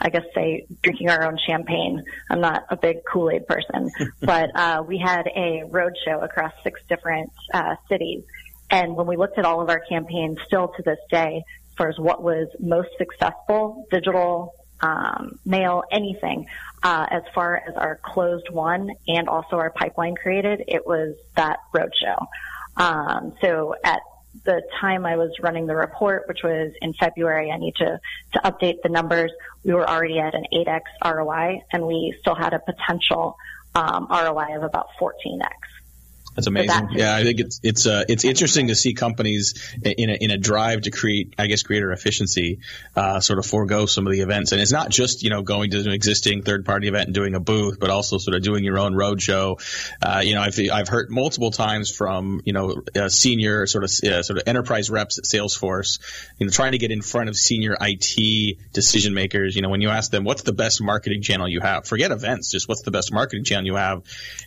I 0.00 0.08
guess 0.08 0.24
say 0.34 0.66
drinking 0.82 1.10
our 1.10 1.24
own 1.24 1.38
champagne. 1.46 2.02
I'm 2.30 2.40
not 2.40 2.64
a 2.70 2.76
big 2.76 3.04
Kool-Aid 3.04 3.46
person, 3.46 3.90
but 4.20 4.50
uh, 4.54 4.82
we 4.86 4.98
had 4.98 5.26
a 5.34 5.64
road 5.68 5.92
show 6.04 6.20
across 6.20 6.52
six 6.64 6.80
different 6.88 7.30
uh, 7.52 7.76
cities. 7.88 8.24
And 8.70 8.96
when 8.96 9.06
we 9.06 9.16
looked 9.16 9.38
at 9.38 9.44
all 9.44 9.60
of 9.60 9.68
our 9.68 9.80
campaigns, 9.80 10.38
still 10.46 10.68
to 10.68 10.82
this 10.82 10.98
day, 11.10 11.44
as 11.70 11.76
far 11.76 11.88
as 11.88 11.98
what 11.98 12.22
was 12.22 12.48
most 12.58 12.90
successful, 12.98 13.86
digital, 13.90 14.54
um, 14.80 15.38
mail, 15.44 15.82
anything, 15.90 16.46
uh, 16.82 17.06
as 17.10 17.22
far 17.34 17.56
as 17.56 17.74
our 17.76 18.00
closed 18.02 18.48
won 18.50 18.90
and 19.06 19.28
also 19.28 19.56
our 19.56 19.70
pipeline 19.70 20.14
created, 20.14 20.64
it 20.68 20.86
was 20.86 21.14
that 21.36 21.58
road 21.74 21.92
show. 22.00 22.26
Um, 22.76 23.34
so 23.42 23.74
at 23.84 24.00
the 24.44 24.62
time 24.80 25.04
I 25.04 25.16
was 25.16 25.30
running 25.40 25.66
the 25.66 25.76
report, 25.76 26.24
which 26.28 26.40
was 26.42 26.72
in 26.80 26.94
February, 26.94 27.50
I 27.50 27.58
need 27.58 27.74
to, 27.76 28.00
to 28.34 28.38
update 28.40 28.82
the 28.82 28.88
numbers. 28.88 29.32
We 29.64 29.74
were 29.74 29.88
already 29.88 30.18
at 30.18 30.34
an 30.34 30.44
8x 30.52 30.82
ROI 31.04 31.62
and 31.72 31.86
we 31.86 32.14
still 32.20 32.34
had 32.34 32.52
a 32.52 32.60
potential 32.60 33.36
um, 33.74 34.06
ROI 34.10 34.56
of 34.56 34.62
about 34.62 34.88
14x. 35.00 35.48
That's 36.40 36.46
amazing. 36.46 36.88
yeah, 36.92 37.14
I 37.14 37.22
think 37.22 37.40
it's 37.40 37.60
it's 37.62 37.86
uh, 37.86 38.04
it's 38.08 38.24
interesting 38.24 38.68
to 38.68 38.74
see 38.74 38.94
companies 38.94 39.74
in 39.82 40.08
a, 40.08 40.14
in 40.14 40.30
a 40.30 40.38
drive 40.38 40.82
to 40.82 40.90
create, 40.90 41.34
I 41.38 41.46
guess, 41.46 41.62
greater 41.62 41.92
efficiency, 41.92 42.60
uh, 42.96 43.20
sort 43.20 43.38
of 43.38 43.46
forego 43.46 43.84
some 43.84 44.06
of 44.06 44.12
the 44.12 44.20
events. 44.20 44.52
And 44.52 44.60
it's 44.60 44.72
not 44.72 44.88
just 44.88 45.22
you 45.22 45.30
know 45.30 45.42
going 45.42 45.70
to 45.72 45.80
an 45.80 45.90
existing 45.90 46.42
third 46.42 46.64
party 46.64 46.88
event 46.88 47.06
and 47.06 47.14
doing 47.14 47.34
a 47.34 47.40
booth, 47.40 47.78
but 47.78 47.90
also 47.90 48.16
sort 48.16 48.36
of 48.36 48.42
doing 48.42 48.64
your 48.64 48.78
own 48.78 48.94
roadshow. 48.94 49.60
Uh, 50.00 50.22
you 50.24 50.34
know, 50.34 50.40
I've 50.40 50.58
I've 50.72 50.88
heard 50.88 51.10
multiple 51.10 51.50
times 51.50 51.90
from 51.90 52.40
you 52.44 52.52
know 52.52 52.82
uh, 52.96 53.08
senior 53.08 53.66
sort 53.66 53.84
of 53.84 53.90
uh, 54.04 54.22
sort 54.22 54.38
of 54.38 54.44
enterprise 54.46 54.88
reps 54.88 55.18
at 55.18 55.24
Salesforce, 55.24 56.00
you 56.38 56.46
know, 56.46 56.50
trying 56.50 56.72
to 56.72 56.78
get 56.78 56.90
in 56.90 57.02
front 57.02 57.28
of 57.28 57.36
senior 57.36 57.76
IT 57.78 58.72
decision 58.72 59.12
makers. 59.12 59.56
You 59.56 59.62
know, 59.62 59.68
when 59.68 59.82
you 59.82 59.90
ask 59.90 60.10
them 60.10 60.24
what's 60.24 60.42
the 60.42 60.52
best 60.52 60.82
marketing 60.82 61.20
channel 61.20 61.48
you 61.48 61.60
have, 61.60 61.86
forget 61.86 62.12
events, 62.12 62.50
just 62.50 62.66
what's 62.66 62.82
the 62.82 62.90
best 62.90 63.12
marketing 63.12 63.44
channel 63.44 63.66
you 63.66 63.76
have, 63.76 64.02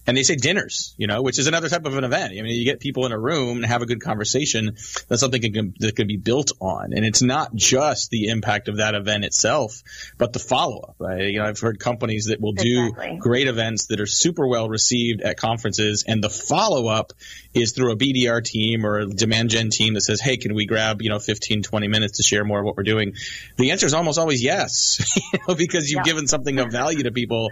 and 0.07 0.17
they 0.17 0.23
say 0.23 0.35
dinners. 0.35 0.95
You 0.97 1.07
know, 1.07 1.21
which 1.21 1.37
is 1.39 1.47
another 1.47 1.69
type 1.69 1.82
of 1.85 1.97
an 1.97 2.03
event. 2.03 2.33
I 2.37 2.41
mean, 2.41 2.55
you 2.55 2.65
get 2.65 2.79
people 2.79 3.05
in 3.05 3.11
a 3.11 3.19
room 3.19 3.57
and 3.57 3.65
have 3.65 3.81
a 3.81 3.85
good 3.85 4.01
conversation. 4.01 4.75
That's 5.07 5.21
something 5.21 5.41
can, 5.41 5.73
that 5.79 5.95
can 5.95 6.07
be 6.07 6.17
built 6.17 6.51
on. 6.59 6.93
And 6.93 7.05
it's 7.05 7.21
not 7.21 7.53
just 7.53 8.09
the 8.09 8.27
impact 8.27 8.67
of 8.67 8.77
that 8.77 8.95
event 8.95 9.25
itself, 9.25 9.83
but 10.17 10.33
the 10.33 10.39
follow 10.39 10.79
up. 10.81 10.95
Right? 10.99 11.29
You 11.29 11.39
know, 11.39 11.45
I've 11.45 11.59
heard 11.59 11.79
companies 11.79 12.25
that 12.25 12.41
will 12.41 12.53
do 12.53 12.87
exactly. 12.87 13.17
great 13.19 13.47
events 13.47 13.87
that 13.87 13.99
are 13.99 14.05
super 14.05 14.47
well 14.47 14.69
received 14.69 15.21
at 15.21 15.37
conferences, 15.37 16.03
and 16.07 16.23
the 16.23 16.29
follow 16.29 16.87
up 16.87 17.13
is 17.53 17.73
through 17.73 17.91
a 17.91 17.95
BDR 17.95 18.43
team 18.43 18.85
or 18.85 18.99
a 18.99 19.07
demand 19.07 19.49
gen 19.49 19.69
team 19.69 19.93
that 19.93 20.01
says, 20.01 20.19
"Hey, 20.19 20.37
can 20.37 20.53
we 20.53 20.65
grab 20.65 21.01
you 21.01 21.09
know 21.09 21.19
15, 21.19 21.63
20 21.63 21.87
minutes 21.87 22.17
to 22.17 22.23
share 22.23 22.43
more 22.43 22.59
of 22.59 22.65
what 22.65 22.75
we're 22.75 22.83
doing?" 22.83 23.13
The 23.57 23.71
answer 23.71 23.85
is 23.85 23.93
almost 23.93 24.19
always 24.19 24.43
yes, 24.43 24.97
you 25.33 25.39
know, 25.47 25.55
because 25.55 25.89
you've 25.89 25.99
yeah. 26.05 26.11
given 26.11 26.27
something 26.27 26.59
of 26.59 26.71
value 26.71 27.03
to 27.03 27.11
people, 27.11 27.49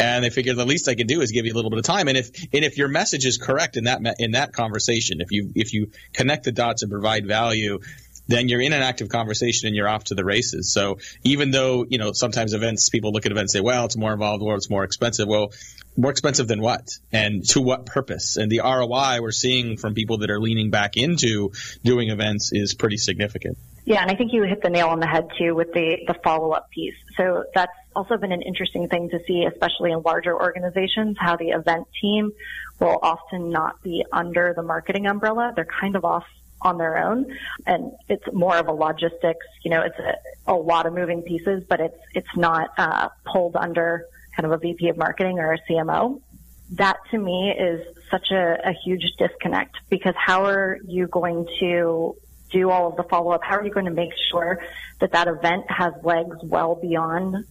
and 0.00 0.24
they 0.24 0.30
figure 0.30 0.54
the 0.54 0.66
least 0.66 0.88
I 0.88 0.94
can 0.94 1.06
do 1.06 1.20
is 1.20 1.30
give 1.30 1.46
you 1.46 1.52
a 1.52 1.56
little 1.56 1.70
bit 1.70 1.78
of 1.78 1.84
time. 1.84 2.08
And 2.08 2.16
if 2.16 2.30
and 2.52 2.64
if 2.64 2.78
your 2.78 2.88
message 2.88 3.24
is 3.26 3.38
correct 3.38 3.73
in 3.76 3.84
that 3.84 4.00
in 4.18 4.32
that 4.32 4.52
conversation. 4.52 5.20
If 5.20 5.30
you 5.30 5.50
if 5.54 5.72
you 5.72 5.90
connect 6.12 6.44
the 6.44 6.52
dots 6.52 6.82
and 6.82 6.90
provide 6.90 7.26
value, 7.26 7.80
then 8.26 8.48
you're 8.48 8.60
in 8.60 8.72
an 8.72 8.82
active 8.82 9.08
conversation 9.08 9.66
and 9.66 9.76
you're 9.76 9.88
off 9.88 10.04
to 10.04 10.14
the 10.14 10.24
races. 10.24 10.72
So 10.72 10.98
even 11.24 11.50
though, 11.50 11.84
you 11.88 11.98
know, 11.98 12.12
sometimes 12.12 12.54
events, 12.54 12.88
people 12.88 13.12
look 13.12 13.26
at 13.26 13.32
events 13.32 13.54
and 13.54 13.62
say, 13.62 13.64
well, 13.64 13.84
it's 13.84 13.96
more 13.96 14.12
involved 14.12 14.42
or 14.42 14.54
it's 14.54 14.70
more 14.70 14.84
expensive. 14.84 15.28
Well, 15.28 15.52
more 15.96 16.10
expensive 16.10 16.48
than 16.48 16.60
what? 16.60 16.98
And 17.12 17.46
to 17.50 17.60
what 17.60 17.86
purpose? 17.86 18.36
And 18.36 18.50
the 18.50 18.60
ROI 18.64 19.20
we're 19.20 19.30
seeing 19.30 19.76
from 19.76 19.94
people 19.94 20.18
that 20.18 20.30
are 20.30 20.40
leaning 20.40 20.70
back 20.70 20.96
into 20.96 21.52
doing 21.84 22.10
events 22.10 22.50
is 22.52 22.74
pretty 22.74 22.96
significant. 22.96 23.58
Yeah, 23.86 24.00
and 24.00 24.10
I 24.10 24.14
think 24.14 24.32
you 24.32 24.42
hit 24.44 24.62
the 24.62 24.70
nail 24.70 24.88
on 24.88 25.00
the 25.00 25.06
head 25.06 25.28
too 25.38 25.54
with 25.54 25.72
the, 25.72 25.98
the 26.06 26.14
follow 26.24 26.52
up 26.52 26.70
piece. 26.70 26.94
So 27.16 27.44
that's 27.54 27.72
also 27.94 28.16
been 28.16 28.32
an 28.32 28.42
interesting 28.42 28.88
thing 28.88 29.10
to 29.10 29.20
see, 29.26 29.44
especially 29.44 29.92
in 29.92 30.00
larger 30.02 30.34
organizations, 30.34 31.16
how 31.20 31.36
the 31.36 31.50
event 31.50 31.86
team 32.00 32.32
will 32.80 32.98
often 33.02 33.50
not 33.50 33.82
be 33.82 34.04
under 34.10 34.54
the 34.56 34.62
marketing 34.62 35.06
umbrella. 35.06 35.52
They're 35.54 35.66
kind 35.66 35.96
of 35.96 36.04
off 36.04 36.24
on 36.62 36.78
their 36.78 36.96
own 36.96 37.36
and 37.66 37.92
it's 38.08 38.24
more 38.32 38.56
of 38.56 38.68
a 38.68 38.72
logistics, 38.72 39.46
you 39.62 39.70
know, 39.70 39.82
it's 39.82 39.98
a, 39.98 40.52
a 40.52 40.54
lot 40.54 40.86
of 40.86 40.94
moving 40.94 41.20
pieces, 41.20 41.62
but 41.68 41.80
it's, 41.80 41.98
it's 42.14 42.36
not, 42.36 42.70
uh, 42.78 43.10
pulled 43.26 43.54
under 43.54 44.06
kind 44.34 44.46
of 44.46 44.52
a 44.52 44.56
VP 44.56 44.88
of 44.88 44.96
marketing 44.96 45.38
or 45.38 45.52
a 45.52 45.58
CMO. 45.70 46.22
That 46.70 46.96
to 47.10 47.18
me 47.18 47.50
is 47.50 47.86
such 48.10 48.30
a, 48.30 48.56
a 48.64 48.72
huge 48.84 49.04
disconnect 49.18 49.76
because 49.90 50.14
how 50.16 50.46
are 50.46 50.78
you 50.86 51.06
going 51.06 51.46
to 51.60 52.16
do 52.54 52.70
all 52.70 52.88
of 52.88 52.96
the 52.96 53.02
follow 53.02 53.32
up? 53.32 53.42
How 53.44 53.56
are 53.56 53.64
you 53.64 53.72
going 53.72 53.86
to 53.86 53.92
make 53.92 54.12
sure 54.30 54.62
that 55.00 55.12
that 55.12 55.28
event 55.28 55.64
has 55.68 55.92
legs 56.02 56.36
well 56.42 56.74
beyond 56.74 57.44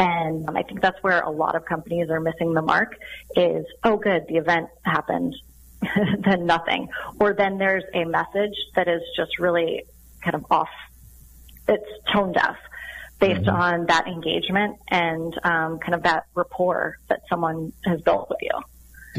and 0.00 0.48
I 0.56 0.62
think 0.62 0.80
that's 0.80 0.96
where 1.02 1.20
a 1.20 1.30
lot 1.30 1.56
of 1.56 1.66
companies 1.66 2.08
are 2.08 2.20
missing 2.20 2.54
the 2.54 2.62
mark 2.62 2.96
is, 3.36 3.66
oh 3.84 3.98
good, 3.98 4.24
the 4.28 4.36
event 4.36 4.70
happened. 4.82 5.36
then 6.24 6.46
nothing. 6.46 6.88
Or 7.18 7.34
then 7.34 7.58
there's 7.58 7.84
a 7.94 8.04
message 8.04 8.56
that 8.76 8.88
is 8.88 9.02
just 9.14 9.38
really 9.38 9.84
kind 10.22 10.36
of 10.36 10.46
off, 10.50 10.70
it's 11.68 11.84
tone 12.12 12.32
deaf 12.32 12.56
based 13.18 13.42
mm-hmm. 13.42 13.50
on 13.50 13.86
that 13.86 14.06
engagement 14.06 14.78
and 14.88 15.34
um, 15.44 15.78
kind 15.78 15.94
of 15.94 16.04
that 16.04 16.24
rapport 16.34 16.96
that 17.08 17.20
someone 17.28 17.72
has 17.84 18.00
built 18.00 18.30
with 18.30 18.38
you. 18.40 18.52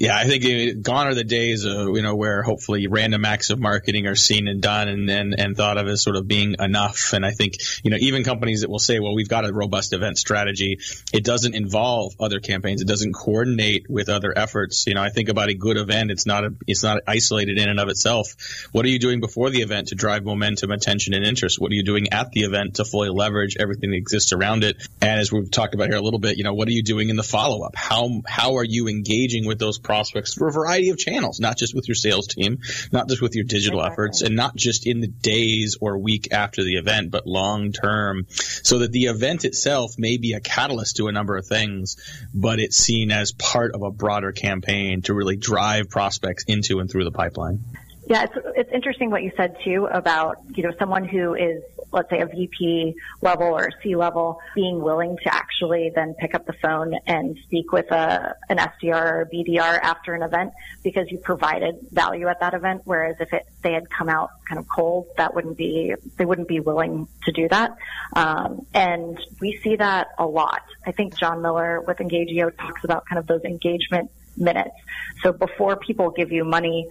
Yeah, 0.02 0.18
I 0.18 0.26
think 0.26 0.44
uh, 0.44 0.80
gone 0.82 1.06
are 1.06 1.14
the 1.14 1.24
days 1.24 1.64
of, 1.64 1.96
you 1.96 2.02
know, 2.02 2.16
where 2.16 2.42
hopefully 2.42 2.88
random 2.88 3.24
acts 3.24 3.52
of 3.52 3.60
marketing 3.60 4.08
are 4.08 4.16
seen 4.16 4.48
and 4.48 4.60
done 4.60 4.88
and, 4.88 5.08
and, 5.12 5.40
and 5.40 5.56
thought 5.56 5.78
of 5.78 5.88
as 5.88 6.02
sort 6.02 6.16
of 6.16 6.28
being 6.28 6.56
enough. 6.58 7.14
And 7.14 7.24
I 7.24 7.30
think, 7.30 7.58
you 7.84 7.92
know, 7.92 7.98
even 8.00 8.24
companies 8.24 8.62
that 8.62 8.70
will 8.72 8.80
say, 8.80 9.00
well, 9.00 9.14
we've 9.14 9.30
got 9.30 9.48
a 9.48 9.54
robust 9.54 9.94
event 9.94 10.18
strategy. 10.18 10.80
It 11.14 11.24
doesn't 11.24 11.54
involve 11.54 12.14
other 12.20 12.40
campaigns. 12.40 12.82
It 12.82 12.88
doesn't 12.88 13.14
coordinate 13.14 13.92
with 13.92 14.10
other 14.10 14.36
efforts. 14.36 14.88
You 14.88 14.96
know, 14.96 15.04
I 15.04 15.10
think 15.10 15.30
about 15.30 15.50
a 15.50 15.54
good 15.54 15.78
event. 15.78 16.10
It's 16.10 16.26
not 16.26 16.46
a, 16.46 16.56
it's 16.66 16.82
not 16.82 17.04
isolated 17.08 17.60
in 17.60 17.70
and 17.70 17.80
of 17.80 17.88
itself. 17.88 18.34
What 18.72 18.86
are 18.86 18.90
you 18.90 18.98
doing 18.98 19.20
before 19.20 19.52
the 19.52 19.62
event 19.62 19.90
to 19.90 19.96
drive 19.96 20.24
momentum, 20.24 20.72
attention, 20.72 21.14
and 21.14 21.24
interest? 21.24 21.62
What 21.62 21.72
are 21.72 21.76
you 21.76 21.84
doing 21.84 22.12
at 22.12 22.32
the 22.32 22.42
event 22.42 22.78
to 22.78 22.86
fully 22.86 23.10
leverage 23.10 23.56
everything 23.60 23.92
that 23.92 23.98
exists 23.98 24.34
around 24.34 24.64
it? 24.64 24.78
And 25.00 25.20
as 25.20 25.32
we've 25.32 25.52
talked 25.52 25.76
about 25.76 25.90
here 25.90 25.98
a 25.98 26.02
little 26.02 26.20
bit, 26.20 26.40
you 26.40 26.44
know, 26.44 26.56
what 26.56 26.68
are 26.68 26.72
you 26.72 26.82
doing 26.82 27.10
in 27.10 27.18
the 27.18 27.24
follow 27.24 27.64
up? 27.64 27.76
How, 27.76 28.10
how 28.26 28.56
are 28.56 28.66
you 28.66 28.88
engaging 28.88 29.46
with 29.46 29.60
those 29.60 29.78
prospects 29.92 30.34
for 30.34 30.48
a 30.48 30.52
variety 30.54 30.88
of 30.88 30.98
channels, 30.98 31.42
not 31.42 31.58
just 31.58 31.76
with 31.76 31.86
your 31.90 31.96
sales 31.96 32.28
team, 32.28 32.60
not 32.94 33.10
just 33.10 33.22
with 33.22 33.36
your 33.36 33.44
digital 33.44 33.80
exactly. 33.80 33.92
efforts, 33.92 34.22
and 34.22 34.38
not 34.38 34.56
just 34.56 34.88
in 34.88 35.02
the 35.02 35.08
days 35.08 35.76
or 35.82 35.98
week 35.98 36.30
after 36.32 36.64
the 36.64 36.76
event, 36.76 37.12
but 37.12 37.28
long 37.28 37.74
term, 37.74 38.26
so 38.30 38.80
that 38.80 38.94
the 38.94 39.08
event 39.08 39.44
itself 39.44 39.96
may 39.98 40.16
be 40.16 40.32
a 40.32 40.40
catalyst 40.40 40.96
to 40.96 41.10
a 41.10 41.12
number 41.12 41.36
of 41.36 41.46
things, 41.46 41.98
but 42.34 42.62
it's 42.62 42.78
seen 42.78 43.12
as 43.12 43.34
part 43.34 43.76
of 43.76 43.82
a 43.82 43.92
broader 43.92 44.32
campaign 44.32 45.02
to 45.02 45.14
really 45.14 45.36
drive 45.36 45.90
prospects 45.90 46.46
into 46.48 46.80
and 46.80 46.90
through 46.90 47.04
the 47.04 47.12
pipeline. 47.12 47.66
Yeah, 48.12 48.24
it's, 48.24 48.34
it's 48.58 48.72
interesting 48.74 49.10
what 49.10 49.24
you 49.24 49.32
said 49.38 49.56
too 49.64 49.88
about, 49.90 50.40
you 50.54 50.64
know, 50.64 50.74
someone 50.78 51.06
who 51.06 51.34
is, 51.34 51.64
let's 51.94 52.10
say 52.10 52.20
a 52.20 52.26
VP 52.26 52.94
level 53.22 53.48
or 53.48 53.70
C 53.82 53.96
level 53.96 54.42
being 54.54 54.82
willing 54.82 55.16
to 55.24 55.34
actually 55.34 55.94
then 55.96 56.14
pick 56.16 56.36
up 56.36 56.46
the 56.46 56.52
phone 56.62 56.94
and 57.08 57.40
speak 57.44 57.72
with 57.72 57.90
a, 57.90 58.36
an 58.50 58.58
SDR 58.58 59.12
or 59.14 59.30
BDR 59.34 59.80
after 59.82 60.14
an 60.14 60.24
event 60.24 60.52
because 60.84 61.10
you 61.10 61.20
provided 61.20 61.88
value 61.90 62.28
at 62.28 62.42
that 62.42 62.54
event. 62.54 62.82
Whereas 62.84 63.16
if 63.22 63.32
it, 63.32 63.46
they 63.62 63.72
had 63.72 63.90
come 63.90 64.10
out 64.10 64.32
kind 64.44 64.60
of 64.60 64.68
cold, 64.68 65.08
that 65.16 65.34
wouldn't 65.34 65.56
be, 65.56 65.96
they 66.18 66.26
wouldn't 66.26 66.50
be 66.50 66.60
willing 66.60 67.08
to 67.24 67.32
do 67.32 67.48
that. 67.48 67.78
Um, 68.14 68.66
and 68.74 69.18
we 69.40 69.58
see 69.64 69.78
that 69.78 70.08
a 70.18 70.26
lot. 70.26 70.64
I 70.86 70.92
think 70.92 71.18
Jon 71.18 71.42
Miller 71.42 71.80
with 71.80 72.00
Engagio 72.00 72.54
talks 72.58 72.84
about 72.84 73.06
kind 73.06 73.20
of 73.20 73.28
those 73.28 73.46
engagement 73.46 74.12
minutes. 74.36 74.76
So 75.24 75.32
before 75.32 75.78
people 75.78 76.10
give 76.12 76.32
you 76.32 76.44
money 76.44 76.90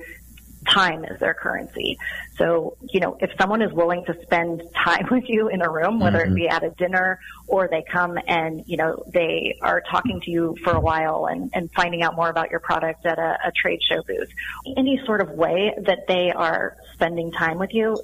time 0.68 1.04
is 1.04 1.18
their 1.20 1.34
currency. 1.34 1.98
So, 2.36 2.76
you 2.90 3.00
know, 3.00 3.16
if 3.20 3.30
someone 3.38 3.62
is 3.62 3.72
willing 3.72 4.04
to 4.06 4.14
spend 4.22 4.62
time 4.74 5.08
with 5.10 5.24
you 5.28 5.48
in 5.48 5.62
a 5.62 5.70
room, 5.70 6.00
whether 6.00 6.18
mm-hmm. 6.18 6.32
it 6.32 6.36
be 6.36 6.48
at 6.48 6.62
a 6.62 6.70
dinner 6.70 7.20
or 7.46 7.68
they 7.68 7.82
come 7.90 8.18
and, 8.26 8.64
you 8.66 8.76
know, 8.76 9.04
they 9.12 9.58
are 9.62 9.82
talking 9.90 10.20
to 10.22 10.30
you 10.30 10.56
for 10.62 10.72
a 10.72 10.80
while 10.80 11.26
and, 11.26 11.50
and 11.54 11.70
finding 11.72 12.02
out 12.02 12.14
more 12.14 12.28
about 12.28 12.50
your 12.50 12.60
product 12.60 13.06
at 13.06 13.18
a, 13.18 13.38
a 13.46 13.52
trade 13.52 13.80
show 13.88 14.02
booth, 14.02 14.28
any 14.76 15.00
sort 15.04 15.20
of 15.20 15.30
way 15.30 15.74
that 15.82 16.06
they 16.06 16.30
are 16.30 16.76
spending 16.94 17.32
time 17.32 17.58
with 17.58 17.72
you, 17.72 18.00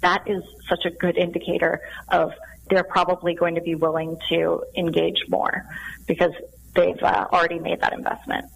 that 0.00 0.28
is 0.28 0.42
such 0.68 0.84
a 0.84 0.90
good 0.90 1.16
indicator 1.16 1.80
of 2.08 2.32
they're 2.68 2.84
probably 2.84 3.34
going 3.34 3.56
to 3.56 3.60
be 3.60 3.74
willing 3.74 4.16
to 4.28 4.62
engage 4.76 5.24
more 5.28 5.64
because 6.06 6.32
they've 6.74 7.02
uh, 7.02 7.26
already 7.32 7.58
made 7.58 7.80
that 7.80 7.92
investment. 7.92 8.46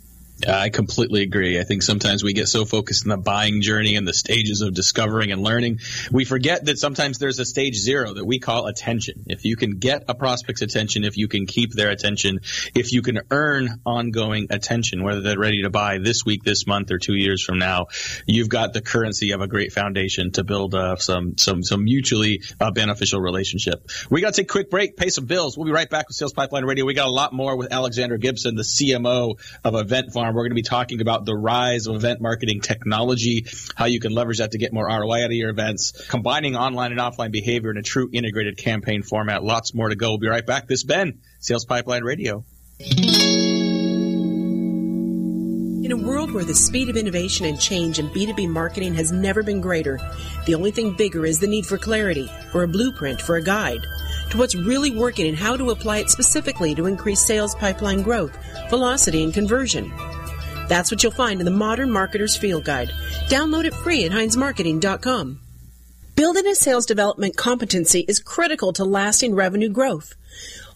I 0.46 0.68
completely 0.68 1.22
agree. 1.22 1.58
I 1.58 1.64
think 1.64 1.82
sometimes 1.82 2.22
we 2.22 2.32
get 2.32 2.48
so 2.48 2.64
focused 2.64 3.04
in 3.04 3.10
the 3.10 3.16
buying 3.16 3.62
journey 3.62 3.96
and 3.96 4.06
the 4.06 4.14
stages 4.14 4.60
of 4.60 4.74
discovering 4.74 5.32
and 5.32 5.42
learning, 5.42 5.80
we 6.10 6.24
forget 6.24 6.64
that 6.66 6.78
sometimes 6.78 7.18
there's 7.18 7.38
a 7.38 7.44
stage 7.44 7.76
zero 7.76 8.14
that 8.14 8.24
we 8.24 8.38
call 8.38 8.66
attention. 8.66 9.24
If 9.26 9.44
you 9.44 9.56
can 9.56 9.78
get 9.78 10.04
a 10.08 10.14
prospect's 10.14 10.62
attention, 10.62 11.04
if 11.04 11.16
you 11.16 11.28
can 11.28 11.46
keep 11.46 11.72
their 11.72 11.90
attention, 11.90 12.40
if 12.74 12.92
you 12.92 13.02
can 13.02 13.20
earn 13.30 13.80
ongoing 13.86 14.48
attention, 14.50 15.02
whether 15.02 15.20
they're 15.20 15.38
ready 15.38 15.62
to 15.62 15.70
buy 15.70 15.98
this 15.98 16.24
week, 16.24 16.42
this 16.42 16.66
month, 16.66 16.90
or 16.90 16.98
two 16.98 17.14
years 17.14 17.42
from 17.42 17.58
now, 17.58 17.86
you've 18.26 18.48
got 18.48 18.72
the 18.72 18.82
currency 18.82 19.32
of 19.32 19.40
a 19.40 19.48
great 19.48 19.72
foundation 19.72 20.32
to 20.32 20.44
build 20.44 20.74
uh, 20.74 20.96
some 20.96 21.38
some 21.38 21.62
some 21.62 21.84
mutually 21.84 22.42
uh, 22.60 22.70
beneficial 22.70 23.20
relationship. 23.20 23.88
We 24.10 24.20
got 24.20 24.34
to 24.34 24.42
take 24.42 24.50
a 24.50 24.52
quick 24.52 24.70
break, 24.70 24.96
pay 24.96 25.08
some 25.08 25.26
bills. 25.26 25.56
We'll 25.56 25.66
be 25.66 25.72
right 25.72 25.88
back 25.88 26.08
with 26.08 26.16
Sales 26.16 26.32
Pipeline 26.32 26.64
Radio. 26.64 26.84
We 26.84 26.94
got 26.94 27.08
a 27.08 27.12
lot 27.12 27.32
more 27.32 27.56
with 27.56 27.72
Alexandra 27.72 28.18
Gibson, 28.18 28.54
the 28.56 28.62
CMO 28.62 29.38
of 29.64 29.74
Event 29.74 30.12
Farm. 30.12 30.33
We're 30.34 30.42
going 30.42 30.50
to 30.50 30.56
be 30.56 30.62
talking 30.62 31.00
about 31.00 31.24
the 31.24 31.34
rise 31.34 31.86
of 31.86 31.96
event 31.96 32.20
marketing 32.20 32.60
technology, 32.60 33.46
how 33.76 33.86
you 33.86 34.00
can 34.00 34.12
leverage 34.12 34.38
that 34.38 34.52
to 34.52 34.58
get 34.58 34.72
more 34.72 34.86
ROI 34.86 35.24
out 35.24 35.26
of 35.26 35.32
your 35.32 35.50
events, 35.50 35.92
combining 36.08 36.56
online 36.56 36.92
and 36.92 37.00
offline 37.00 37.30
behavior 37.30 37.70
in 37.70 37.76
a 37.76 37.82
true 37.82 38.08
integrated 38.12 38.56
campaign 38.56 39.02
format. 39.02 39.44
Lots 39.44 39.74
more 39.74 39.88
to 39.88 39.96
go. 39.96 40.10
We'll 40.10 40.18
be 40.18 40.28
right 40.28 40.44
back. 40.44 40.66
This 40.66 40.84
Ben, 40.84 41.20
Sales 41.40 41.64
Pipeline 41.64 42.02
Radio. 42.02 42.44
In 45.84 45.92
a 45.92 45.96
world 45.98 46.32
where 46.32 46.44
the 46.44 46.54
speed 46.54 46.88
of 46.88 46.96
innovation 46.96 47.44
and 47.44 47.60
change 47.60 47.98
in 47.98 48.08
B2B 48.08 48.48
marketing 48.48 48.94
has 48.94 49.12
never 49.12 49.42
been 49.42 49.60
greater, 49.60 50.00
the 50.46 50.54
only 50.54 50.70
thing 50.70 50.96
bigger 50.96 51.26
is 51.26 51.40
the 51.40 51.46
need 51.46 51.66
for 51.66 51.76
clarity, 51.76 52.26
for 52.50 52.62
a 52.62 52.68
blueprint, 52.68 53.20
for 53.20 53.36
a 53.36 53.42
guide 53.42 53.86
to 54.30 54.38
what's 54.38 54.54
really 54.54 54.90
working 54.90 55.28
and 55.28 55.36
how 55.36 55.56
to 55.58 55.70
apply 55.70 55.98
it 55.98 56.08
specifically 56.08 56.74
to 56.74 56.86
increase 56.86 57.20
sales 57.20 57.54
pipeline 57.54 58.02
growth, 58.02 58.36
velocity, 58.70 59.22
and 59.22 59.34
conversion. 59.34 59.92
That's 60.68 60.90
what 60.90 61.02
you'll 61.02 61.12
find 61.12 61.40
in 61.40 61.44
the 61.44 61.50
Modern 61.50 61.90
Marketer's 61.90 62.36
Field 62.36 62.64
Guide. 62.64 62.90
Download 63.28 63.64
it 63.64 63.74
free 63.74 64.04
at 64.04 64.12
HeinzMarketing.com. 64.12 65.40
Building 66.16 66.46
a 66.46 66.54
sales 66.54 66.86
development 66.86 67.36
competency 67.36 68.04
is 68.06 68.20
critical 68.20 68.72
to 68.74 68.84
lasting 68.84 69.34
revenue 69.34 69.68
growth. 69.68 70.14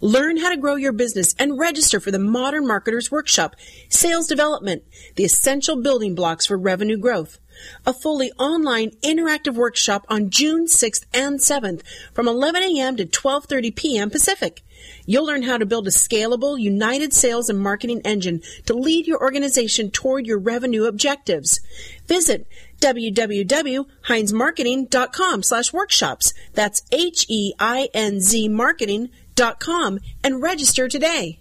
Learn 0.00 0.36
how 0.36 0.50
to 0.50 0.56
grow 0.56 0.74
your 0.74 0.92
business 0.92 1.34
and 1.38 1.58
register 1.58 2.00
for 2.00 2.10
the 2.10 2.18
Modern 2.18 2.66
Marketers 2.66 3.10
Workshop, 3.10 3.56
Sales 3.88 4.26
Development, 4.26 4.82
the 5.16 5.24
essential 5.24 5.80
building 5.80 6.14
blocks 6.14 6.46
for 6.46 6.58
revenue 6.58 6.96
growth. 6.96 7.38
A 7.86 7.92
fully 7.92 8.30
online 8.32 8.90
interactive 9.02 9.54
workshop 9.54 10.04
on 10.08 10.30
June 10.30 10.66
6th 10.66 11.04
and 11.12 11.40
7th 11.40 11.82
from 12.12 12.28
11 12.28 12.62
a.m. 12.62 12.96
to 12.96 13.04
12:30 13.04 13.74
p.m. 13.74 14.10
Pacific. 14.10 14.62
You'll 15.06 15.26
learn 15.26 15.42
how 15.42 15.58
to 15.58 15.66
build 15.66 15.86
a 15.86 15.90
scalable, 15.90 16.60
united 16.60 17.12
sales 17.12 17.48
and 17.48 17.58
marketing 17.58 18.00
engine 18.04 18.42
to 18.66 18.74
lead 18.74 19.06
your 19.06 19.20
organization 19.20 19.90
toward 19.90 20.26
your 20.26 20.38
revenue 20.38 20.84
objectives. 20.84 21.60
Visit 22.06 22.46
www.heinzmarketing.com 22.80 25.42
slash 25.42 25.72
workshops. 25.72 26.32
That's 26.54 26.82
H-E-I-N-Z 26.92 28.48
marketing.com 28.48 29.98
and 30.24 30.42
register 30.42 30.88
today. 30.88 31.38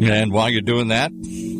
And 0.00 0.32
while 0.32 0.50
you're 0.50 0.62
doing 0.62 0.88
that, 0.88 1.12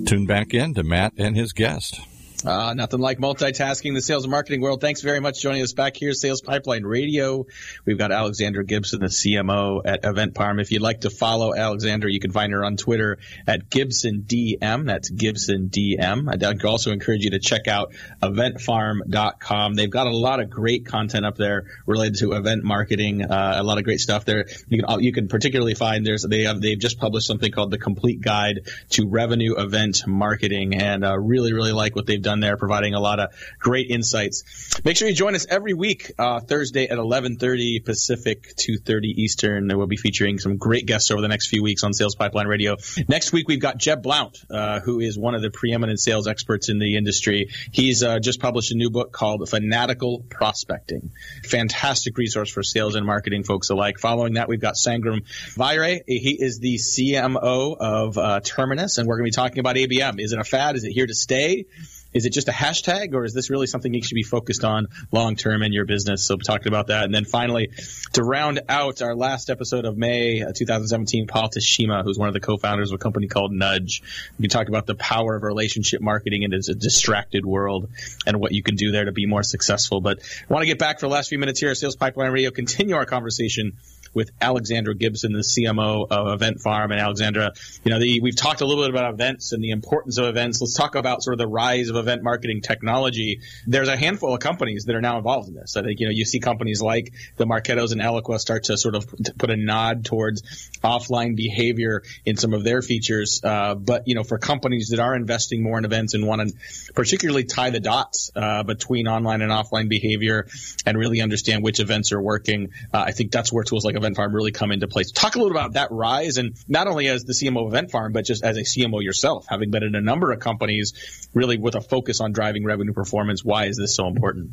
tune 0.07 0.27
back 0.27 0.55
in 0.55 0.75
to 0.75 0.83
Matt 0.83 1.12
and 1.19 1.37
his 1.37 1.53
guest. 1.53 2.00
Uh, 2.45 2.73
nothing 2.73 3.00
like 3.00 3.18
multitasking 3.18 3.95
the 3.95 4.00
sales 4.00 4.23
and 4.23 4.30
marketing 4.30 4.61
world. 4.61 4.80
Thanks 4.80 5.00
very 5.00 5.18
much 5.18 5.38
for 5.38 5.42
joining 5.42 5.62
us 5.62 5.73
back 5.73 5.97
here, 5.97 6.12
Sales 6.12 6.40
Pipeline 6.40 6.85
Radio. 6.85 7.47
We've 7.85 7.99
got 7.99 8.12
Alexandra 8.12 8.64
Gibson, 8.64 9.00
the 9.00 9.07
CMO 9.07 9.83
at 9.85 10.04
Event 10.04 10.37
Farm. 10.37 10.61
If 10.61 10.71
you'd 10.71 10.80
like 10.80 11.00
to 11.00 11.11
follow 11.11 11.52
Alexandra, 11.52 12.12
you 12.12 12.21
can 12.21 12.30
find 12.30 12.52
her 12.52 12.64
on 12.64 12.76
Twitter 12.76 13.18
at 13.49 13.68
GibsonDM. 13.68 14.87
That's 14.87 15.11
GibsonDM. 15.11 16.33
I'd 16.33 16.64
also 16.64 16.92
encourage 16.92 17.25
you 17.25 17.30
to 17.30 17.40
check 17.40 17.66
out 17.66 17.92
eventfarm.com. 18.23 19.75
They've 19.75 19.90
got 19.90 20.07
a 20.07 20.16
lot 20.16 20.38
of 20.38 20.49
great 20.49 20.87
content 20.87 21.26
up 21.26 21.37
there 21.37 21.64
related 21.87 22.18
to 22.21 22.35
event 22.35 22.62
marketing. 22.62 23.25
Uh, 23.25 23.54
a 23.57 23.64
lot 23.64 23.78
of 23.78 23.85
great 23.85 23.99
stuff 23.99 24.25
there. 24.25 24.47
You 24.68 24.85
can 24.85 25.00
you 25.02 25.12
can 25.12 25.26
particularly 25.26 25.75
find 25.75 26.07
there's 26.07 26.23
they 26.23 26.42
have 26.42 26.61
they've 26.61 26.78
just 26.78 27.00
published 27.00 27.26
something 27.26 27.50
called 27.50 27.73
the 27.73 27.78
Complete 27.78 28.21
Guide 28.21 28.68
to 28.90 29.09
Revenue 29.09 29.57
Event 29.57 30.07
Marketing, 30.07 30.75
and 30.76 31.04
uh, 31.04 31.18
really 31.18 31.52
really 31.52 31.73
like 31.73 31.97
what 31.97 32.07
they've 32.07 32.23
done 32.23 32.28
done 32.29 32.41
there, 32.41 32.59
providing 32.59 32.93
a 32.93 33.01
lot 33.01 33.21
of 33.21 33.31
great 33.59 33.91
insights. 33.91 34.45
Make 34.85 34.99
sure 34.99 35.09
you 35.09 35.15
join 35.15 35.35
us 35.35 35.47
every 35.49 35.73
week, 35.73 36.13
uh, 36.19 36.41
Thursday 36.41 36.87
at 36.89 36.99
11:30 36.99 37.81
Pacific, 37.81 38.55
2:30 38.57 39.15
Eastern. 39.17 39.69
We'll 39.69 39.87
be 39.87 39.97
featuring 39.97 40.39
some 40.39 40.59
great 40.59 40.85
guests 40.85 41.11
over 41.11 41.23
the 41.23 41.29
next 41.29 41.49
few 41.49 41.63
weeks 41.63 41.85
on 41.85 41.95
Sales 41.95 42.15
Pipeline 42.17 42.47
Radio. 42.47 42.77
Next 43.09 43.33
week 43.33 43.49
we've 43.49 43.61
got 43.61 43.79
Jeb 43.79 44.03
Blount, 44.03 44.37
uh, 44.51 44.81
who 44.81 45.01
is 45.01 45.17
one 45.17 45.35
of 45.35 45.41
the 45.41 45.51
preeminent 45.51 46.01
sales 46.01 46.29
experts 46.29 46.69
in 46.69 46.79
the 46.79 46.97
industry. 46.97 47.49
He's 47.73 48.03
uh, 48.03 48.19
just 48.19 48.41
published 48.41 48.73
a 48.73 48.77
new 48.77 48.91
book 48.91 49.11
called 49.11 49.49
Fanatical 49.49 50.23
Prospecting. 50.29 51.11
Fantastic 51.45 52.19
resource 52.19 52.51
for 52.51 52.63
sales 52.63 52.95
and 52.95 53.07
marketing 53.07 53.45
folks 53.45 53.71
alike. 53.71 53.99
Following 53.99 54.35
that, 54.35 54.49
we've 54.49 54.61
got 54.61 54.75
Sangram 54.75 55.25
Vajre. 55.57 56.03
He 56.07 56.37
is 56.39 56.59
the 56.59 56.77
CMO 56.77 57.75
of 57.81 58.19
uh, 58.19 58.41
Terminus, 58.41 58.99
and 58.99 59.09
we're 59.09 59.17
going 59.17 59.31
to 59.31 59.33
be 59.33 59.43
talking 59.43 59.61
about 59.61 59.77
ABM. 59.77 60.21
Is 60.21 60.33
it 60.33 60.39
a 60.39 60.45
fad? 60.45 60.77
Is 60.77 60.85
it 60.85 60.93
here 60.93 61.07
to 61.07 61.15
stay? 61.15 61.65
Is 62.12 62.25
it 62.25 62.33
just 62.33 62.49
a 62.49 62.53
hashtag 62.53 63.15
or 63.15 63.25
is 63.25 63.35
this 63.35 63.50
really 63.50 63.67
something 63.67 63.93
you 63.93 64.03
should 64.03 64.15
be 64.15 64.23
focused 64.23 64.65
on 64.65 64.88
long 65.12 65.37
term 65.37 65.62
in 65.62 65.73
your 65.73 65.85
business? 65.85 66.25
So 66.25 66.37
talked 66.37 66.67
about 66.67 66.87
that. 66.87 67.05
And 67.05 67.15
then 67.15 67.25
finally, 67.25 67.71
to 68.15 68.25
round 68.25 68.61
out 68.69 69.03
our 69.03 69.15
last 69.15 69.50
episode 69.50 69.85
of 69.85 69.99
May 69.99 70.43
uh, 70.43 70.53
2017, 70.55 71.27
Paul 71.27 71.50
Teshima, 71.50 72.03
who's 72.03 72.19
one 72.19 72.29
of 72.29 72.35
the 72.35 72.41
co-founders 72.41 72.91
of 72.91 72.97
a 72.97 72.99
company 72.99 73.27
called 73.27 73.53
Nudge. 73.53 74.03
We 74.38 74.49
talked 74.49 74.69
about 74.69 74.87
the 74.87 74.95
power 74.95 75.37
of 75.37 75.43
relationship 75.43 76.00
marketing 76.00 76.45
in 76.45 76.53
a 76.55 76.59
distracted 76.59 77.45
world 77.45 77.88
and 78.27 78.41
what 78.41 78.53
you 78.53 78.62
can 78.62 78.77
do 78.77 78.91
there 78.91 79.05
to 79.05 79.12
be 79.12 79.27
more 79.27 79.43
successful. 79.43 80.00
But 80.00 80.21
I 80.49 80.53
want 80.53 80.62
to 80.62 80.67
get 80.67 80.79
back 80.79 81.00
for 81.00 81.07
the 81.07 81.12
last 81.12 81.29
few 81.29 81.38
minutes 81.38 81.61
here, 81.61 81.75
Sales 81.75 81.97
Pipeline 81.97 82.33
Radio, 82.33 82.50
continue 82.50 82.97
our 82.97 83.07
conversation 83.07 83.75
with 84.19 84.33
Alexandra 84.41 84.97
Gibson, 84.97 85.33
the 85.33 85.39
CMO 85.39 86.09
of 86.11 86.35
Event 86.35 86.61
Farm. 86.61 86.91
And 86.91 87.01
Alexandra, 87.01 87.53
you 87.85 87.93
know, 87.93 88.01
the, 88.01 88.21
we've 88.21 88.35
talked 88.35 88.63
a 88.63 88.67
little 88.67 88.83
bit 88.83 88.91
about 88.91 89.15
events 89.15 89.53
and 89.53 89.63
the 89.63 89.71
importance 89.71 90.19
of 90.19 90.25
events. 90.25 90.61
Let's 90.61 90.75
talk 90.75 90.97
about 90.97 91.23
sort 91.23 91.35
of 91.35 91.39
the 91.39 91.47
rise 91.47 91.89
of 91.89 91.95
event 91.95 92.25
marketing 92.25 92.61
technology. 92.61 93.43
There's 93.69 93.87
a 93.87 93.97
handful 93.97 94.35
of 94.35 94.41
companies 94.41 94.87
that 94.87 94.97
are 94.97 95.01
now 95.01 95.19
involved 95.19 95.49
in 95.49 95.55
this. 95.55 95.77
I 95.77 95.83
think, 95.83 96.01
you 96.01 96.07
know, 96.07 96.13
you 96.13 96.25
see 96.25 96.41
companies 96.41 96.83
like 96.83 97.13
the 97.37 97.47
Marketos 97.47 97.93
and 97.93 98.01
Eloqua 98.01 98.41
start 98.41 98.65
to 98.65 98.77
sort 98.77 98.97
of 98.97 99.07
put 99.39 99.51
a 99.51 99.57
nod 99.57 100.05
towards 100.05 100.43
offline 100.83 101.37
behavior 101.37 102.03
in 102.27 102.37
some 102.37 102.55
of 102.55 102.65
their 102.65 102.83
features. 102.83 103.41
Uh, 103.45 103.77
but, 103.77 104.09
you 104.09 104.17
know, 104.17 104.25
for 104.25 104.39
companies 104.39 104.89
that 104.89 104.99
are 104.99 105.15
investing 105.15 105.63
more 105.63 105.79
in 105.79 105.85
events 105.85 106.15
and 106.15 106.27
want 106.27 106.41
to 106.41 106.93
particularly 106.93 107.45
tie 107.45 107.71
the 107.71 107.79
dots 107.79 108.33
uh, 108.35 108.65
between 108.65 109.07
online 109.07 109.43
and 109.43 109.53
offline 109.53 109.89
behavior 109.89 110.49
and 110.85 110.99
really 110.99 111.21
understand 111.21 111.63
which 111.63 111.79
events 111.79 112.11
are 112.11 112.21
working, 112.21 112.71
uh, 112.93 113.05
I 113.07 113.13
think 113.13 113.31
that's 113.31 113.53
where 113.53 113.63
tools 113.63 113.85
like 113.85 113.95
Event 113.97 114.08
Farm 114.15 114.35
really 114.35 114.53
come 114.53 114.73
into 114.73 114.88
place. 114.88 115.12
Talk 115.12 115.37
a 115.37 115.38
little 115.38 115.57
about 115.57 115.75
that 115.75 115.91
rise 115.91 116.37
and 116.37 116.57
not 116.69 116.87
only 116.87 117.09
as 117.09 117.25
the 117.25 117.33
CMO 117.33 117.67
of 117.67 117.69
Event 117.69 117.91
Farm, 117.91 118.12
but 118.12 118.25
just 118.25 118.45
as 118.45 118.57
a 118.57 118.62
CMO 118.62 119.03
yourself, 119.03 119.47
having 119.49 119.71
been 119.71 119.83
in 119.83 119.95
a 119.95 120.00
number 120.00 120.33
of 120.33 120.41
companies 120.41 121.29
really 121.35 121.59
with 121.59 121.75
a 121.75 121.81
focus 121.81 122.21
on 122.21 122.33
driving 122.33 122.65
revenue 122.65 122.93
performance. 122.93 123.45
Why 123.45 123.67
is 123.67 123.77
this 123.77 123.95
so 123.95 124.07
important? 124.07 124.50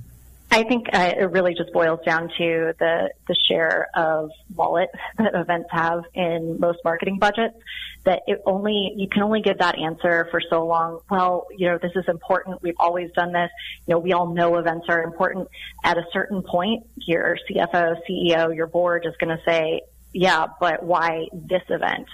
I 0.55 0.63
think 0.63 0.87
uh, 0.93 1.11
it 1.19 1.31
really 1.31 1.53
just 1.53 1.73
boils 1.73 1.99
down 2.05 2.29
to 2.37 2.73
the 2.79 3.09
the 3.27 3.35
share 3.49 3.89
of 3.93 4.29
wallet 4.55 4.87
that 5.17 5.35
events 5.35 5.67
have 5.69 6.03
in 6.13 6.61
most 6.61 6.79
marketing 6.85 7.19
budgets. 7.19 7.57
That 8.05 8.21
it 8.25 8.41
only 8.45 8.93
you 8.95 9.09
can 9.09 9.23
only 9.23 9.41
give 9.41 9.57
that 9.57 9.77
answer 9.77 10.29
for 10.31 10.39
so 10.49 10.65
long. 10.65 11.01
Well, 11.11 11.47
you 11.57 11.67
know, 11.67 11.77
this 11.77 11.91
is 11.93 12.05
important. 12.07 12.61
We've 12.61 12.79
always 12.79 13.11
done 13.11 13.33
this. 13.33 13.49
You 13.85 13.95
know, 13.95 13.99
we 13.99 14.13
all 14.13 14.33
know 14.33 14.55
events 14.55 14.85
are 14.87 15.03
important. 15.03 15.49
At 15.83 15.97
a 15.97 16.05
certain 16.13 16.41
point, 16.41 16.87
your 16.95 17.37
CFO, 17.49 17.97
CEO, 18.09 18.55
your 18.55 18.67
board 18.67 19.05
is 19.05 19.13
going 19.19 19.37
to 19.37 19.43
say, 19.43 19.81
"Yeah, 20.13 20.45
but 20.61 20.83
why 20.83 21.25
this 21.33 21.63
event?" 21.67 22.07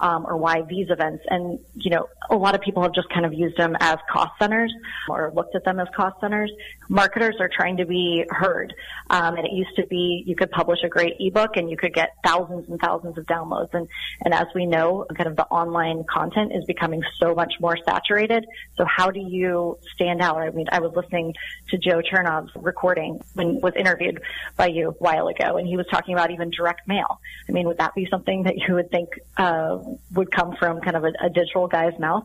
Um, 0.00 0.26
or 0.26 0.36
why 0.36 0.62
these 0.62 0.90
events. 0.90 1.24
And, 1.28 1.58
you 1.74 1.90
know, 1.90 2.08
a 2.30 2.36
lot 2.36 2.54
of 2.54 2.60
people 2.60 2.82
have 2.82 2.94
just 2.94 3.08
kind 3.08 3.24
of 3.24 3.32
used 3.32 3.56
them 3.56 3.76
as 3.80 3.98
cost 4.10 4.32
centers 4.38 4.72
or 5.08 5.32
looked 5.34 5.54
at 5.54 5.64
them 5.64 5.80
as 5.80 5.88
cost 5.94 6.20
centers. 6.20 6.52
Marketers 6.88 7.36
are 7.40 7.48
trying 7.48 7.78
to 7.78 7.86
be 7.86 8.24
heard. 8.28 8.74
Um, 9.10 9.36
and 9.36 9.46
it 9.46 9.52
used 9.52 9.74
to 9.76 9.86
be 9.86 10.22
you 10.26 10.36
could 10.36 10.50
publish 10.50 10.80
a 10.84 10.88
great 10.88 11.16
ebook 11.18 11.56
and 11.56 11.70
you 11.70 11.76
could 11.76 11.94
get 11.94 12.14
thousands 12.24 12.68
and 12.68 12.80
thousands 12.80 13.18
of 13.18 13.26
downloads. 13.26 13.72
And, 13.72 13.88
and 14.24 14.34
as 14.34 14.46
we 14.54 14.66
know, 14.66 15.06
kind 15.14 15.28
of 15.28 15.36
the 15.36 15.46
online 15.46 16.04
content 16.04 16.52
is 16.54 16.64
becoming 16.64 17.02
so 17.18 17.34
much 17.34 17.54
more 17.60 17.76
saturated. 17.84 18.46
So 18.76 18.84
how 18.84 19.10
do 19.10 19.20
you 19.20 19.78
stand 19.94 20.20
out? 20.20 20.38
I 20.38 20.50
mean, 20.50 20.66
I 20.70 20.80
was 20.80 20.92
listening 20.94 21.34
to 21.70 21.78
Joe 21.78 22.02
Chernov's 22.02 22.52
recording 22.56 23.20
when 23.34 23.60
was 23.60 23.74
interviewed 23.76 24.20
by 24.56 24.66
you 24.66 24.88
a 24.88 24.92
while 24.92 25.28
ago, 25.28 25.56
and 25.56 25.66
he 25.66 25.76
was 25.76 25.86
talking 25.90 26.14
about 26.14 26.30
even 26.30 26.50
direct 26.50 26.86
mail. 26.86 27.20
I 27.48 27.52
mean, 27.52 27.66
would 27.66 27.78
that 27.78 27.94
be 27.94 28.06
something 28.10 28.44
that 28.44 28.56
you 28.56 28.74
would 28.74 28.90
think 28.90 29.20
uh, 29.36 29.78
would 30.12 30.30
come 30.30 30.56
from 30.58 30.80
kind 30.80 30.96
of 30.96 31.04
a, 31.04 31.12
a 31.26 31.30
digital 31.30 31.66
guy's 31.66 31.98
mouth. 31.98 32.24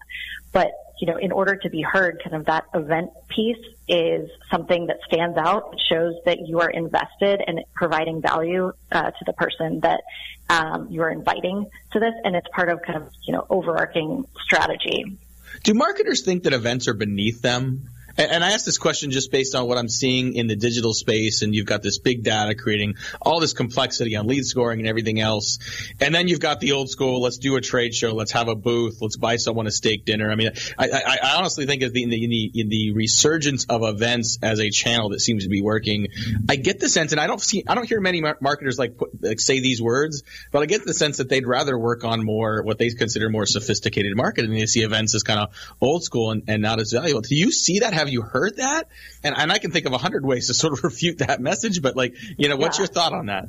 But, 0.51 0.72
you 1.00 1.08
know, 1.08 1.17
in 1.17 1.32
order 1.32 1.55
to 1.55 1.70
be 1.70 1.82
heard, 1.82 2.22
kind 2.24 2.36
of 2.36 2.46
that 2.46 2.65
event 2.74 3.12
piece 3.27 3.58
is 3.88 4.29
something 4.51 4.88
that 4.88 4.98
stands 5.08 5.38
out. 5.38 5.74
It 5.74 5.82
shows 5.89 6.15
that 6.25 6.48
you 6.48 6.60
are 6.62 6.70
invested 6.70 7.41
in 7.46 7.62
providing 7.74 8.22
value 8.22 8.72
uh, 8.91 9.12
to 9.12 9.25
the 9.25 9.34
person 9.34 9.82
that 9.82 10.01
um, 10.50 10.88
you 10.89 11.01
are 11.01 11.10
inviting 11.10 11.70
to 11.91 12.00
this, 12.00 12.13
and 12.24 12.36
it's 12.36 12.48
part 12.53 12.70
of 12.70 12.82
kind 12.82 13.01
of 13.01 13.10
you 13.24 13.34
know 13.34 13.46
overarching 13.50 14.25
strategy. 14.43 15.17
Do 15.63 15.74
marketers 15.74 16.22
think 16.22 16.43
that 16.43 16.53
events 16.53 16.88
are 16.88 16.93
beneath 16.93 17.41
them? 17.41 17.89
And 18.15 18.43
I 18.43 18.51
ask 18.51 18.63
this 18.63 18.77
question 18.77 19.10
just 19.10 19.32
based 19.32 19.55
on 19.55 19.67
what 19.67 19.79
I'm 19.79 19.89
seeing 19.89 20.36
in 20.36 20.46
the 20.46 20.55
digital 20.55 20.93
space, 20.93 21.41
and 21.41 21.55
you've 21.55 21.65
got 21.65 21.82
this 21.82 21.98
big 21.98 22.24
data 22.24 22.53
creating 22.53 22.96
all 23.20 23.39
this 23.39 23.53
complexity 23.53 24.15
on 24.15 24.27
lead 24.27 24.46
scoring 24.46 24.79
and 24.79 24.88
everything 24.88 25.20
else. 25.20 25.57
And 26.00 26.14
then 26.14 26.27
you've 26.27 26.40
got 26.40 26.59
the 26.59 26.74
old 26.74 26.90
school, 26.90 27.22
let's 27.22 27.40
do 27.40 27.55
a 27.55 27.61
trade 27.61 27.96
show, 27.96 28.14
let's 28.14 28.31
have 28.33 28.50
a 28.50 28.55
booth, 28.55 29.00
let's 29.01 29.18
buy 29.18 29.38
someone 29.38 29.66
a 29.66 29.72
steak 29.72 30.05
dinner. 30.05 30.29
I 30.29 30.35
mean, 30.35 30.51
I, 30.77 30.90
I, 30.90 31.18
I 31.24 31.35
honestly 31.38 31.66
think 31.66 31.81
in 31.81 31.92
the, 31.92 32.03
in 32.03 32.09
the, 32.09 32.51
in 32.53 32.70
the 32.70 32.94
resurgence 32.94 33.66
of 33.66 33.81
events 33.83 34.38
as 34.44 34.59
a 34.59 34.70
channel 34.70 35.09
that 35.09 35.20
seems 35.20 35.46
to 35.46 35.50
be 35.50 35.64
working, 35.64 36.09
I 36.48 36.55
get 36.55 36.79
the 36.79 36.90
sense, 36.90 37.14
and 37.14 37.22
I 37.22 37.25
don't 37.25 37.42
see, 37.42 37.64
I 37.68 37.74
don't 37.74 37.88
hear 37.88 38.00
many 38.00 38.22
marketers 38.22 38.77
like, 38.77 38.96
put, 38.96 39.24
like 39.24 39.40
say 39.40 39.59
these 39.59 39.81
words, 39.81 40.22
but 40.51 40.61
I 40.61 40.68
get 40.68 40.85
the 40.85 40.94
sense 40.94 41.18
that 41.18 41.29
they'd 41.29 41.48
rather 41.48 41.77
work 41.77 42.03
on 42.03 42.24
more 42.24 42.61
what 42.61 42.77
they 42.77 42.92
consider 42.92 43.29
more 43.29 43.48
sophisticated 43.48 44.16
marketing. 44.16 44.51
They 44.51 44.68
see 44.68 44.81
events 44.81 45.16
as 45.16 45.24
kind 45.24 45.40
of 45.40 45.75
old 45.81 46.03
school 46.03 46.29
and, 46.29 46.44
and 46.48 46.61
not 46.61 46.79
as 46.79 46.92
valuable. 46.92 47.22
Do 47.22 47.35
you 47.35 47.51
see 47.51 47.79
that? 47.79 48.02
Have 48.03 48.11
you 48.11 48.22
heard 48.22 48.57
that? 48.57 48.89
And, 49.24 49.33
and 49.37 49.50
I 49.50 49.59
can 49.59 49.72
think 49.72 49.85
of 49.85 49.94
a 49.94 49.98
hundred 49.98 50.25
ways 50.25 50.48
to 50.48 50.53
sort 50.53 50.74
of 50.74 50.83
refute 50.83 51.20
that 51.20 51.39
message, 51.39 51.81
but 51.81 51.96
like, 51.96 52.16
you 52.37 52.50
know, 52.50 52.57
what's 52.57 52.77
yeah. 52.77 52.83
your 52.83 52.87
thought 52.87 53.13
on 53.13 53.27
that? 53.27 53.46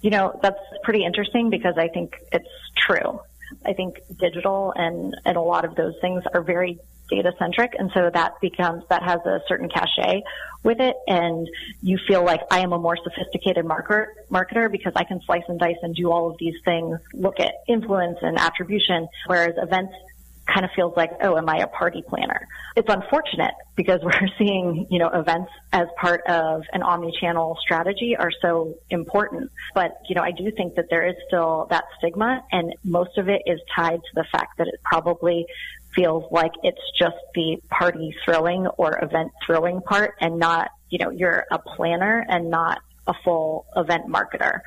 You 0.00 0.08
know, 0.08 0.38
that's 0.42 0.58
pretty 0.82 1.04
interesting 1.04 1.50
because 1.50 1.74
I 1.76 1.88
think 1.88 2.14
it's 2.32 2.48
true. 2.86 3.20
I 3.66 3.74
think 3.74 3.98
digital 4.18 4.72
and, 4.74 5.14
and 5.26 5.36
a 5.36 5.42
lot 5.42 5.66
of 5.66 5.74
those 5.74 5.94
things 6.00 6.22
are 6.32 6.40
very 6.40 6.78
data 7.10 7.32
centric. 7.38 7.72
And 7.76 7.90
so 7.92 8.08
that 8.14 8.40
becomes, 8.40 8.84
that 8.88 9.02
has 9.02 9.18
a 9.26 9.40
certain 9.46 9.68
cachet 9.68 10.22
with 10.62 10.80
it. 10.80 10.96
And 11.06 11.46
you 11.82 11.98
feel 12.08 12.24
like 12.24 12.40
I 12.50 12.60
am 12.60 12.72
a 12.72 12.78
more 12.78 12.96
sophisticated 12.96 13.66
marketer, 13.66 14.06
marketer 14.30 14.70
because 14.70 14.92
I 14.96 15.04
can 15.04 15.20
slice 15.26 15.42
and 15.48 15.58
dice 15.58 15.76
and 15.82 15.94
do 15.94 16.10
all 16.10 16.30
of 16.30 16.38
these 16.38 16.54
things, 16.64 16.98
look 17.12 17.40
at 17.40 17.52
influence 17.68 18.18
and 18.22 18.38
attribution. 18.38 19.08
Whereas 19.26 19.54
events 19.58 19.92
kind 20.52 20.64
of 20.64 20.70
feels 20.74 20.94
like, 20.96 21.10
oh, 21.22 21.36
am 21.36 21.48
I 21.48 21.58
a 21.58 21.66
party 21.66 22.02
planner? 22.06 22.46
It's 22.76 22.88
unfortunate 22.88 23.54
because 23.76 24.00
we're 24.02 24.28
seeing, 24.38 24.86
you 24.90 24.98
know, 24.98 25.08
events 25.08 25.50
as 25.72 25.86
part 26.00 26.22
of 26.26 26.62
an 26.72 26.82
omni-channel 26.82 27.58
strategy 27.60 28.16
are 28.18 28.30
so 28.42 28.74
important. 28.90 29.50
But, 29.74 30.00
you 30.08 30.14
know, 30.14 30.22
I 30.22 30.32
do 30.32 30.50
think 30.56 30.74
that 30.76 30.86
there 30.90 31.06
is 31.06 31.14
still 31.26 31.66
that 31.70 31.84
stigma 31.98 32.42
and 32.52 32.74
most 32.84 33.18
of 33.18 33.28
it 33.28 33.42
is 33.46 33.60
tied 33.74 34.00
to 34.00 34.10
the 34.14 34.24
fact 34.32 34.58
that 34.58 34.66
it 34.66 34.80
probably 34.84 35.46
feels 35.94 36.24
like 36.30 36.52
it's 36.62 36.80
just 36.98 37.16
the 37.34 37.56
party 37.68 38.14
throwing 38.24 38.66
or 38.78 39.02
event 39.02 39.32
throwing 39.44 39.80
part 39.80 40.14
and 40.20 40.38
not, 40.38 40.70
you 40.88 40.98
know, 40.98 41.10
you're 41.10 41.44
a 41.50 41.58
planner 41.58 42.24
and 42.28 42.50
not 42.50 42.80
a 43.06 43.14
full 43.24 43.66
event 43.76 44.06
marketer. 44.06 44.60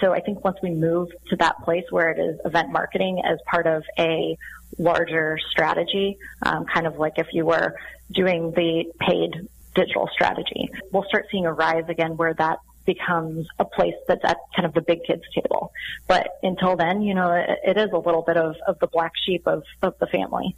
So 0.00 0.12
I 0.12 0.20
think 0.20 0.44
once 0.44 0.58
we 0.62 0.70
move 0.70 1.08
to 1.28 1.36
that 1.36 1.58
place 1.64 1.84
where 1.90 2.10
it 2.10 2.18
is 2.18 2.40
event 2.44 2.70
marketing 2.70 3.22
as 3.24 3.38
part 3.46 3.66
of 3.66 3.82
a 3.98 4.36
larger 4.78 5.38
strategy, 5.50 6.18
um, 6.42 6.66
kind 6.66 6.86
of 6.86 6.96
like 6.98 7.14
if 7.16 7.28
you 7.32 7.46
were 7.46 7.74
doing 8.12 8.52
the 8.52 8.84
paid 9.00 9.48
digital 9.74 10.08
strategy. 10.12 10.70
We'll 10.92 11.04
start 11.04 11.26
seeing 11.30 11.46
a 11.46 11.52
rise 11.52 11.84
again 11.88 12.16
where 12.16 12.34
that 12.34 12.58
becomes 12.84 13.46
a 13.58 13.64
place 13.64 13.94
that's 14.08 14.24
at 14.24 14.38
kind 14.56 14.66
of 14.66 14.72
the 14.72 14.80
big 14.80 15.04
kids 15.04 15.22
table. 15.34 15.72
But 16.06 16.26
until 16.42 16.74
then, 16.74 17.02
you 17.02 17.14
know, 17.14 17.32
it, 17.32 17.58
it 17.64 17.76
is 17.76 17.90
a 17.92 17.98
little 17.98 18.22
bit 18.22 18.36
of, 18.36 18.56
of 18.66 18.78
the 18.78 18.86
black 18.86 19.12
sheep 19.26 19.46
of, 19.46 19.62
of 19.82 19.94
the 19.98 20.06
family. 20.06 20.56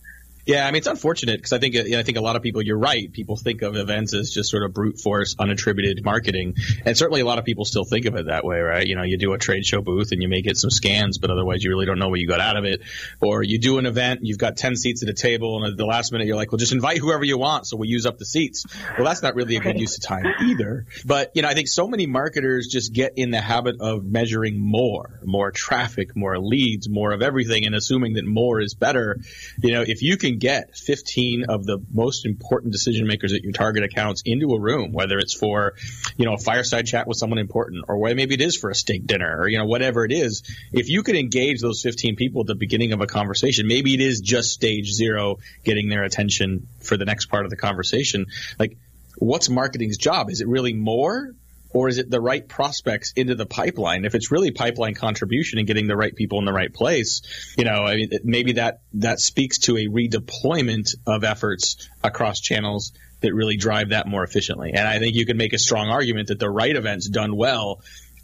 Yeah, 0.51 0.67
I 0.67 0.73
mean 0.73 0.79
it's 0.79 0.89
unfortunate 0.89 1.37
because 1.37 1.53
I 1.53 1.61
think 1.61 1.77
I 1.77 2.03
think 2.03 2.19
a 2.19 2.21
lot 2.21 2.35
of 2.35 2.43
people. 2.43 2.61
You're 2.61 2.77
right. 2.77 3.13
People 3.13 3.37
think 3.37 3.63
of 3.63 3.77
events 3.77 4.15
as 4.15 4.33
just 4.33 4.51
sort 4.51 4.65
of 4.65 4.75
brute 4.75 4.99
force, 4.99 5.37
unattributed 5.37 6.05
marketing, 6.05 6.57
and 6.85 6.99
certainly 6.99 7.21
a 7.21 7.25
lot 7.25 7.39
of 7.39 7.45
people 7.45 7.65
still 7.65 7.85
think 7.85 8.05
of 8.07 8.17
it 8.17 8.27
that 8.27 8.45
way, 8.45 8.59
right? 8.59 8.85
You 8.85 8.97
know, 8.97 9.05
you 9.05 9.17
do 9.17 9.33
a 9.33 9.39
trade 9.39 9.65
show 9.65 9.81
booth 9.81 10.11
and 10.11 10.21
you 10.21 10.29
may 10.29 10.43
get 10.43 10.57
some 10.57 10.71
scans, 10.71 11.19
but 11.19 11.31
otherwise 11.31 11.63
you 11.63 11.71
really 11.71 11.87
don't 11.87 12.01
know 12.01 12.09
what 12.09 12.19
you 12.19 12.27
got 12.27 12.41
out 12.41 12.57
of 12.57 12.65
it. 12.65 12.81
Or 13.21 13.45
you 13.45 13.61
do 13.61 13.79
an 13.79 13.87
event, 13.87 14.21
you've 14.25 14.39
got 14.39 14.57
ten 14.57 14.75
seats 14.75 15.05
at 15.05 15.09
a 15.09 15.15
table, 15.15 15.63
and 15.63 15.71
at 15.71 15.77
the 15.77 15.87
last 15.87 16.11
minute 16.11 16.27
you're 16.27 16.35
like, 16.35 16.51
well, 16.51 16.59
just 16.59 16.73
invite 16.73 16.99
whoever 16.99 17.23
you 17.23 17.39
want, 17.39 17.69
so 17.69 17.77
we 17.77 17.87
use 17.87 18.05
up 18.05 18.19
the 18.19 18.27
seats. 18.27 18.67
Well, 18.97 19.07
that's 19.07 19.23
not 19.23 19.37
really 19.37 19.55
a 19.55 19.61
good 19.61 19.79
use 19.79 19.99
of 19.99 20.03
time 20.03 20.25
either. 20.43 20.87
But 21.05 21.31
you 21.37 21.43
know, 21.43 21.49
I 21.49 21.55
think 21.55 21.69
so 21.69 21.87
many 21.87 22.09
marketers 22.09 22.67
just 22.67 22.93
get 22.93 23.13
in 23.15 23.31
the 23.31 23.41
habit 23.41 23.77
of 23.81 24.03
measuring 24.05 24.59
more, 24.59 25.21
more 25.25 25.53
traffic, 25.53 26.17
more 26.17 26.41
leads, 26.41 26.89
more 26.89 27.13
of 27.13 27.23
everything, 27.23 27.67
and 27.67 27.77
assuming 27.77 28.15
that 28.15 28.25
more 28.25 28.61
is 28.61 28.75
better. 28.75 29.21
You 29.63 29.75
know, 29.75 29.83
if 29.83 30.03
you 30.03 30.17
can 30.17 30.40
get 30.41 30.77
15 30.77 31.45
of 31.49 31.65
the 31.65 31.79
most 31.93 32.27
important 32.27 32.73
decision 32.73 33.07
makers 33.07 33.33
at 33.33 33.43
your 33.43 33.53
target 33.53 33.85
accounts 33.85 34.23
into 34.25 34.53
a 34.53 34.61
room, 34.61 34.93
whether 34.93 35.19
it's 35.19 35.35
for, 35.35 35.75
you 36.17 36.25
know, 36.25 36.35
a 36.35 36.39
fireside 36.39 36.87
chat 36.87 37.07
with 37.07 37.19
someone 37.19 37.39
important 37.39 37.85
or 37.87 37.99
maybe 38.15 38.35
it 38.35 38.41
is 38.41 38.57
for 38.57 38.71
a 38.71 38.75
steak 38.75 39.07
dinner 39.07 39.41
or, 39.41 39.49
you 39.49 39.59
know, 39.59 39.67
whatever 39.67 40.05
it 40.05 40.13
is. 40.13 40.43
If 40.73 40.89
you 40.89 41.03
can 41.03 41.15
engage 41.15 41.61
those 41.61 41.83
15 41.83 42.17
people 42.17 42.41
at 42.41 42.47
the 42.49 42.55
beginning 42.55 42.93
of 42.93 43.01
a 43.01 43.07
conversation, 43.07 43.69
maybe 43.69 43.95
it 43.95 44.01
is 44.01 44.21
just 44.21 44.51
stage 44.51 44.91
zero, 44.91 45.37
getting 45.65 45.89
their 45.89 46.03
attention 46.03 46.67
for 46.81 46.97
the 46.97 47.05
next 47.05 47.27
part 47.27 47.45
of 47.45 47.51
the 47.51 47.57
conversation. 47.57 48.27
Like, 48.59 48.77
what's 49.19 49.49
marketing's 49.49 49.99
job? 49.99 50.31
Is 50.31 50.41
it 50.41 50.49
really 50.49 50.73
more? 50.73 51.35
Or 51.73 51.89
is 51.89 51.99
it 51.99 52.11
the 52.11 52.21
right 52.21 52.47
prospects 52.47 53.13
into 53.17 53.35
the 53.35 53.47
pipeline? 53.47 54.05
If 54.05 54.15
it's 54.15 54.31
really 54.31 54.51
pipeline 54.51 54.95
contribution 54.95 55.59
and 55.59 55.67
getting 55.67 55.87
the 55.87 55.97
right 55.97 56.15
people 56.15 56.39
in 56.39 56.45
the 56.45 56.53
right 56.53 56.73
place, 56.73 57.23
you 57.57 57.65
know, 57.65 57.85
I 57.85 57.97
mean, 57.97 58.11
maybe 58.25 58.53
that 58.55 58.81
that 58.95 59.21
speaks 59.21 59.59
to 59.61 59.77
a 59.77 59.87
redeployment 59.87 60.97
of 61.07 61.25
efforts 61.25 61.89
across 62.03 62.41
channels 62.41 62.93
that 63.21 63.35
really 63.35 63.57
drive 63.57 63.91
that 63.91 64.07
more 64.07 64.25
efficiently. 64.25 64.73
And 64.75 64.87
I 64.87 64.99
think 64.99 65.15
you 65.15 65.27
can 65.27 65.37
make 65.37 65.53
a 65.53 65.59
strong 65.59 65.89
argument 65.89 66.29
that 66.29 66.39
the 66.39 66.51
right 66.51 66.75
events 66.75 67.09
done 67.09 67.37
well 67.37 67.83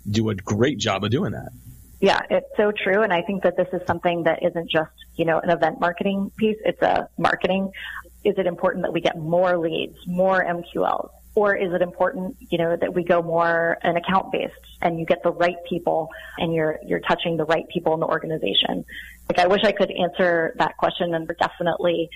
do 0.08 0.30
a 0.30 0.34
great 0.34 0.78
job 0.78 1.04
of 1.04 1.10
doing 1.10 1.32
that. 1.32 1.50
Yeah, 2.00 2.20
it's 2.28 2.48
so 2.56 2.72
true. 2.72 3.02
And 3.02 3.12
I 3.12 3.22
think 3.22 3.42
that 3.44 3.56
this 3.56 3.68
is 3.72 3.80
something 3.86 4.24
that 4.24 4.42
isn't 4.42 4.70
just, 4.70 4.90
you 5.14 5.24
know, 5.24 5.38
an 5.38 5.50
event 5.50 5.80
marketing 5.80 6.30
piece. 6.36 6.58
It's 6.64 6.80
a 6.82 7.08
marketing. 7.18 7.72
Is 8.24 8.34
it 8.38 8.46
important 8.46 8.84
that 8.84 8.92
we 8.92 9.00
get 9.00 9.16
more 9.16 9.56
leads, 9.56 9.96
more 10.06 10.44
MQLs? 10.44 11.10
Or 11.36 11.54
is 11.54 11.70
it 11.74 11.82
important, 11.82 12.34
you 12.48 12.56
know, 12.56 12.74
that 12.74 12.94
we 12.94 13.04
go 13.04 13.20
more 13.20 13.76
an 13.82 13.96
account 13.96 14.32
based 14.32 14.54
and 14.80 14.98
you 14.98 15.04
get 15.04 15.22
the 15.22 15.30
right 15.30 15.56
people 15.68 16.08
and 16.38 16.54
you're, 16.54 16.78
you're 16.82 17.00
touching 17.00 17.36
the 17.36 17.44
right 17.44 17.68
people 17.68 17.92
in 17.92 18.00
the 18.00 18.06
organization? 18.06 18.86
Like 19.28 19.38
I 19.38 19.46
wish 19.46 19.62
I 19.62 19.72
could 19.72 19.90
answer 19.90 20.54
that 20.58 20.78
question 20.78 21.14
and 21.14 21.28
we're 21.28 21.34
definitely 21.34 22.08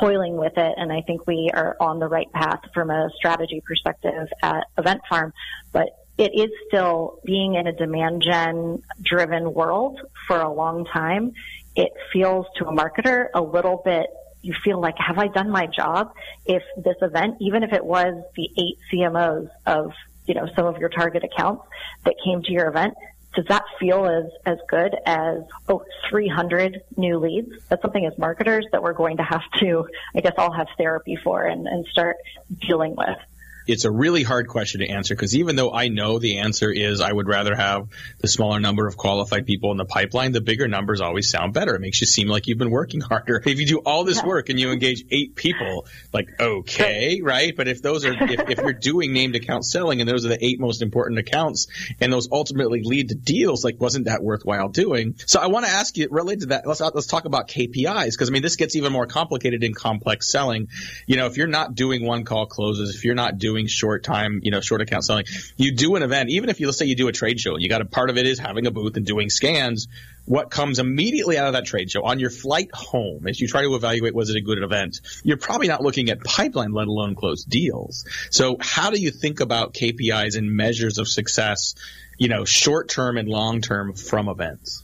toiling 0.00 0.36
with 0.36 0.54
it. 0.56 0.74
And 0.76 0.92
I 0.92 1.02
think 1.02 1.24
we 1.24 1.52
are 1.54 1.76
on 1.78 2.00
the 2.00 2.08
right 2.08 2.30
path 2.32 2.62
from 2.74 2.90
a 2.90 3.10
strategy 3.14 3.62
perspective 3.64 4.28
at 4.42 4.64
Event 4.76 5.02
Farm. 5.08 5.32
But 5.72 5.90
it 6.18 6.32
is 6.34 6.50
still 6.66 7.20
being 7.24 7.54
in 7.54 7.68
a 7.68 7.72
demand 7.72 8.22
gen 8.22 8.82
driven 9.00 9.54
world 9.54 10.00
for 10.26 10.40
a 10.40 10.52
long 10.52 10.84
time. 10.84 11.32
It 11.76 11.92
feels 12.12 12.46
to 12.56 12.66
a 12.66 12.72
marketer 12.72 13.28
a 13.34 13.40
little 13.40 13.82
bit 13.84 14.06
you 14.44 14.54
feel 14.64 14.80
like, 14.80 14.94
have 14.98 15.18
I 15.18 15.28
done 15.28 15.50
my 15.50 15.66
job? 15.66 16.12
If 16.44 16.62
this 16.76 16.96
event, 17.02 17.36
even 17.40 17.62
if 17.62 17.72
it 17.72 17.84
was 17.84 18.14
the 18.36 18.48
eight 18.58 18.78
CMOs 18.92 19.48
of, 19.66 19.92
you 20.26 20.34
know, 20.34 20.48
some 20.54 20.66
of 20.66 20.78
your 20.78 20.88
target 20.88 21.24
accounts 21.24 21.64
that 22.04 22.14
came 22.24 22.42
to 22.42 22.52
your 22.52 22.68
event, 22.68 22.94
does 23.34 23.46
that 23.48 23.64
feel 23.80 24.06
as, 24.06 24.30
as 24.46 24.58
good 24.68 24.94
as, 25.06 25.38
oh, 25.68 25.82
300 26.08 26.82
new 26.96 27.18
leads? 27.18 27.50
That's 27.68 27.82
something 27.82 28.06
as 28.06 28.16
marketers 28.16 28.66
that 28.72 28.82
we're 28.82 28.92
going 28.92 29.16
to 29.16 29.24
have 29.24 29.42
to, 29.60 29.86
I 30.14 30.20
guess, 30.20 30.34
all 30.38 30.52
have 30.52 30.68
therapy 30.78 31.16
for 31.16 31.44
and, 31.44 31.66
and 31.66 31.84
start 31.86 32.16
dealing 32.60 32.94
with 32.96 33.18
it's 33.66 33.84
a 33.84 33.90
really 33.90 34.22
hard 34.22 34.48
question 34.48 34.80
to 34.80 34.88
answer 34.88 35.14
because 35.14 35.34
even 35.36 35.56
though 35.56 35.72
I 35.72 35.88
know 35.88 36.18
the 36.18 36.38
answer 36.38 36.70
is 36.70 37.00
I 37.00 37.12
would 37.12 37.26
rather 37.26 37.54
have 37.54 37.88
the 38.20 38.28
smaller 38.28 38.60
number 38.60 38.86
of 38.86 38.96
qualified 38.96 39.46
people 39.46 39.70
in 39.70 39.78
the 39.78 39.84
pipeline, 39.84 40.32
the 40.32 40.40
bigger 40.40 40.68
numbers 40.68 41.00
always 41.00 41.30
sound 41.30 41.54
better. 41.54 41.74
It 41.74 41.80
makes 41.80 42.00
you 42.00 42.06
seem 42.06 42.28
like 42.28 42.46
you've 42.46 42.58
been 42.58 42.70
working 42.70 43.00
harder. 43.00 43.42
If 43.44 43.58
you 43.58 43.66
do 43.66 43.78
all 43.78 44.04
this 44.04 44.22
work 44.22 44.48
and 44.48 44.58
you 44.58 44.70
engage 44.70 45.04
eight 45.10 45.34
people, 45.34 45.86
like 46.12 46.28
okay, 46.40 47.20
right? 47.22 47.54
But 47.56 47.68
if 47.68 47.82
those 47.82 48.04
are 48.04 48.12
if, 48.12 48.50
if 48.50 48.58
you're 48.58 48.72
doing 48.72 49.12
named 49.12 49.36
account 49.36 49.64
selling 49.64 50.00
and 50.00 50.08
those 50.08 50.26
are 50.26 50.30
the 50.30 50.44
eight 50.44 50.60
most 50.60 50.82
important 50.82 51.18
accounts 51.18 51.66
and 52.00 52.12
those 52.12 52.28
ultimately 52.30 52.82
lead 52.82 53.08
to 53.08 53.14
deals, 53.14 53.64
like 53.64 53.80
wasn't 53.80 54.06
that 54.06 54.22
worthwhile 54.22 54.68
doing? 54.68 55.14
So 55.26 55.40
I 55.40 55.46
want 55.46 55.66
to 55.66 55.72
ask 55.72 55.96
you 55.96 56.08
related 56.10 56.40
to 56.40 56.46
that. 56.46 56.66
Let's 56.66 56.80
let's 56.80 57.06
talk 57.06 57.24
about 57.24 57.48
KPIs 57.48 58.12
because 58.12 58.28
I 58.28 58.32
mean 58.32 58.42
this 58.42 58.56
gets 58.56 58.76
even 58.76 58.92
more 58.92 59.06
complicated 59.06 59.64
in 59.64 59.74
complex 59.74 60.30
selling. 60.30 60.68
You 61.06 61.16
know, 61.16 61.26
if 61.26 61.36
you're 61.36 61.46
not 61.46 61.74
doing 61.74 62.04
one 62.04 62.24
call 62.24 62.46
closes, 62.46 62.94
if 62.94 63.04
you're 63.04 63.14
not 63.14 63.38
doing 63.38 63.53
doing 63.54 63.66
short 63.68 64.02
time, 64.02 64.40
you 64.42 64.50
know, 64.50 64.60
short 64.60 64.80
account 64.80 65.04
selling. 65.04 65.26
You 65.56 65.72
do 65.72 65.94
an 65.94 66.02
event, 66.02 66.30
even 66.30 66.50
if 66.50 66.58
you 66.58 66.66
let's 66.66 66.78
say 66.78 66.86
you 66.86 66.96
do 66.96 67.08
a 67.08 67.12
trade 67.12 67.38
show, 67.38 67.54
and 67.54 67.62
you 67.62 67.68
got 67.68 67.80
a 67.80 67.84
part 67.84 68.10
of 68.10 68.18
it 68.18 68.26
is 68.26 68.38
having 68.38 68.66
a 68.66 68.70
booth 68.70 68.96
and 68.96 69.06
doing 69.06 69.30
scans. 69.30 69.86
What 70.26 70.50
comes 70.50 70.78
immediately 70.78 71.38
out 71.38 71.46
of 71.46 71.52
that 71.52 71.66
trade 71.66 71.90
show 71.90 72.02
on 72.02 72.18
your 72.18 72.30
flight 72.30 72.70
home 72.72 73.26
as 73.28 73.40
you 73.40 73.46
try 73.46 73.62
to 73.62 73.74
evaluate 73.74 74.14
was 74.14 74.30
it 74.30 74.36
a 74.36 74.40
good 74.40 74.62
event, 74.62 75.00
you're 75.22 75.36
probably 75.36 75.68
not 75.68 75.82
looking 75.82 76.10
at 76.10 76.24
pipeline, 76.24 76.72
let 76.72 76.88
alone 76.88 77.14
closed 77.14 77.48
deals. 77.48 78.06
So 78.30 78.56
how 78.58 78.90
do 78.90 79.00
you 79.00 79.10
think 79.10 79.40
about 79.40 79.74
KPIs 79.74 80.36
and 80.36 80.50
measures 80.50 80.98
of 80.98 81.08
success, 81.08 81.74
you 82.18 82.28
know, 82.28 82.44
short 82.44 82.88
term 82.88 83.18
and 83.18 83.28
long 83.28 83.60
term 83.60 83.92
from 83.92 84.28
events? 84.28 84.82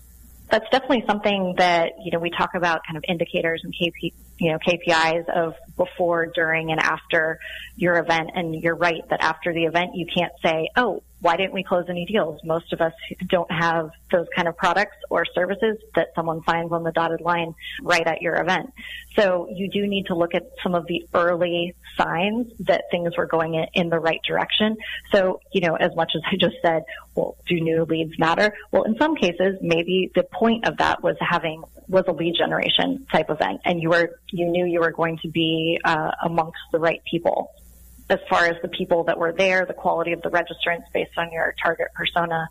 that's 0.50 0.68
definitely 0.70 1.04
something 1.06 1.54
that 1.59 1.92
you 2.04 2.11
know 2.11 2.18
we 2.18 2.30
talk 2.30 2.50
about 2.54 2.80
kind 2.87 2.96
of 2.96 3.04
indicators 3.09 3.62
and 3.64 3.72
KP, 3.72 4.12
you 4.38 4.52
know 4.52 4.59
KPIs 4.59 5.28
of 5.28 5.54
before, 5.81 6.27
during, 6.27 6.71
and 6.71 6.79
after 6.79 7.38
your 7.77 7.97
event. 7.97 8.31
And 8.35 8.55
you're 8.55 8.77
right 8.77 9.03
that 9.09 9.23
after 9.23 9.55
the 9.55 9.64
event, 9.64 9.95
you 9.95 10.07
can't 10.14 10.33
say, 10.45 10.69
"Oh, 10.77 11.03
why 11.23 11.37
didn't 11.37 11.55
we 11.55 11.62
close 11.62 11.87
any 11.88 12.05
deals?" 12.05 12.45
Most 12.45 12.75
of 12.75 12.83
us 12.83 12.93
don't 13.29 13.51
have 13.51 13.90
those 14.12 14.27
kind 14.37 14.47
of 14.47 14.57
products 14.59 14.97
or 15.09 15.25
services 15.25 15.79
that 15.95 16.09
someone 16.14 16.43
finds 16.43 16.71
on 16.73 16.83
the 16.83 16.93
dotted 16.93 17.23
line 17.23 17.55
right 17.83 18.07
at 18.07 18.21
your 18.21 18.37
event. 18.37 18.73
So 19.16 19.49
you 19.51 19.71
do 19.71 19.87
need 19.87 20.07
to 20.07 20.14
look 20.14 20.35
at 20.35 20.51
some 20.62 20.75
of 20.75 20.87
the 20.87 21.07
early 21.14 21.75
signs 21.97 22.53
that 22.61 22.85
things 22.90 23.16
were 23.16 23.27
going 23.27 23.55
in 23.73 23.88
the 23.88 23.99
right 23.99 24.21
direction. 24.27 24.77
So, 25.12 25.40
you 25.53 25.62
know, 25.62 25.77
as 25.77 25.95
much 25.97 26.12
as 26.14 26.23
I 26.31 26.37
just 26.37 26.57
said, 26.62 26.85
well, 27.14 27.37
do 27.49 27.59
new 27.61 27.85
leads 27.85 28.19
matter? 28.19 28.55
Well, 28.71 28.85
in 28.85 28.97
some 28.99 29.16
cases, 29.16 29.59
maybe 29.62 30.11
the 30.14 30.23
point 30.23 30.69
of 30.69 30.77
that 30.77 31.03
was 31.03 31.16
having 31.21 31.62
was 31.90 32.05
a 32.07 32.12
lead 32.12 32.37
generation 32.38 33.07
type 33.12 33.31
event, 33.31 33.61
and 33.64 33.83
you 33.83 33.90
were 33.90 34.21
you 34.31 34.47
knew 34.47 34.64
you 34.64 34.81
were 34.81 34.93
going 34.93 35.19
to 35.19 35.29
be 35.29 35.69
uh, 35.85 36.11
amongst 36.24 36.61
the 36.72 36.78
right 36.78 37.02
people. 37.11 37.52
As 38.09 38.18
far 38.28 38.46
as 38.46 38.61
the 38.62 38.68
people 38.68 39.04
that 39.04 39.18
were 39.18 39.33
there, 39.33 39.64
the 39.64 39.74
quality 39.74 40.12
of 40.12 40.22
the 40.22 40.30
registrants 40.30 40.85
based 40.92 41.16
on 41.16 41.30
your 41.33 41.54
target 41.62 41.88
persona, 41.94 42.48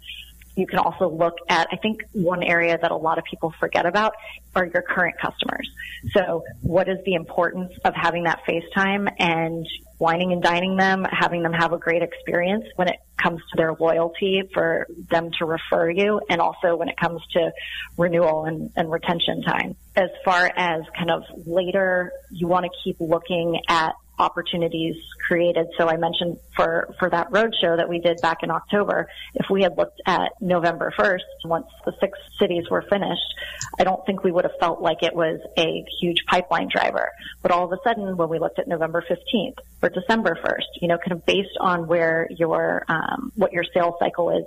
you 0.59 0.67
can 0.67 0.79
also 0.79 1.09
look 1.09 1.35
at, 1.47 1.67
I 1.71 1.77
think 1.77 2.03
one 2.11 2.43
area 2.43 2.77
that 2.77 2.91
a 2.91 2.95
lot 2.95 3.17
of 3.17 3.23
people 3.23 3.53
forget 3.59 3.85
about 3.85 4.13
are 4.55 4.65
your 4.65 4.81
current 4.81 5.15
customers. 5.19 5.69
So 6.13 6.43
what 6.61 6.89
is 6.89 6.97
the 7.05 7.13
importance 7.13 7.73
of 7.83 7.93
having 7.95 8.23
that 8.23 8.41
FaceTime 8.47 9.11
and 9.19 9.65
wining 9.99 10.31
and 10.31 10.41
dining 10.41 10.77
them, 10.77 11.05
having 11.09 11.43
them 11.43 11.53
have 11.53 11.73
a 11.73 11.77
great 11.77 12.01
experience 12.01 12.65
when 12.75 12.87
it 12.87 12.95
comes 13.17 13.41
to 13.51 13.57
their 13.57 13.73
loyalty 13.73 14.43
for 14.53 14.87
them 15.09 15.29
to 15.37 15.45
refer 15.45 15.89
you 15.89 16.21
and 16.29 16.39
also 16.39 16.75
when 16.77 16.87
it 16.87 16.95
comes 16.97 17.21
to 17.33 17.51
renewal 17.97 18.45
and, 18.45 18.71
and 18.77 18.89
retention 18.89 19.41
time. 19.41 19.75
As 19.95 20.09
far 20.23 20.49
as 20.55 20.83
kind 20.97 21.11
of 21.11 21.23
later, 21.45 22.13
you 22.31 22.47
want 22.47 22.65
to 22.65 22.71
keep 22.83 22.97
looking 23.01 23.59
at 23.67 23.95
opportunities 24.19 24.95
created. 25.27 25.67
So 25.77 25.87
I 25.87 25.97
mentioned 25.97 26.37
for, 26.55 26.93
for 26.99 27.09
that 27.09 27.31
roadshow 27.31 27.77
that 27.77 27.87
we 27.87 27.99
did 27.99 28.19
back 28.21 28.43
in 28.43 28.51
October, 28.51 29.07
if 29.35 29.49
we 29.49 29.63
had 29.63 29.77
looked 29.77 30.01
at 30.05 30.33
November 30.41 30.93
1st, 30.97 31.45
once 31.45 31.67
the 31.85 31.93
six 31.99 32.19
cities 32.37 32.69
were 32.69 32.81
finished, 32.83 33.33
I 33.79 33.83
don't 33.83 34.05
think 34.05 34.23
we 34.23 34.31
would 34.31 34.43
have 34.43 34.57
felt 34.59 34.81
like 34.81 35.03
it 35.03 35.15
was 35.15 35.39
a 35.57 35.85
huge 36.01 36.25
pipeline 36.27 36.67
driver. 36.67 37.09
But 37.41 37.51
all 37.51 37.65
of 37.65 37.71
a 37.71 37.81
sudden, 37.83 38.17
when 38.17 38.29
we 38.29 38.39
looked 38.39 38.59
at 38.59 38.67
November 38.67 39.03
15th 39.09 39.59
or 39.81 39.89
December 39.89 40.37
1st, 40.43 40.81
you 40.81 40.87
know, 40.87 40.97
kind 40.97 41.13
of 41.13 41.25
based 41.25 41.57
on 41.59 41.87
where 41.87 42.27
your, 42.29 42.83
um, 42.89 43.31
what 43.35 43.53
your 43.53 43.63
sales 43.73 43.95
cycle 43.99 44.29
is, 44.37 44.45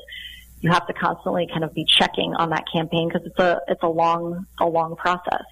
you 0.61 0.71
have 0.71 0.87
to 0.87 0.93
constantly 0.93 1.49
kind 1.49 1.65
of 1.65 1.75
be 1.75 1.85
checking 1.85 2.35
on 2.35 2.51
that 2.51 2.65
campaign 2.73 3.09
because 3.09 3.27
it's 3.27 3.39
a, 3.39 3.61
it's 3.67 3.83
a 3.83 3.89
long, 3.89 4.47
a 4.61 4.67
long 4.67 4.95
process. 4.95 5.45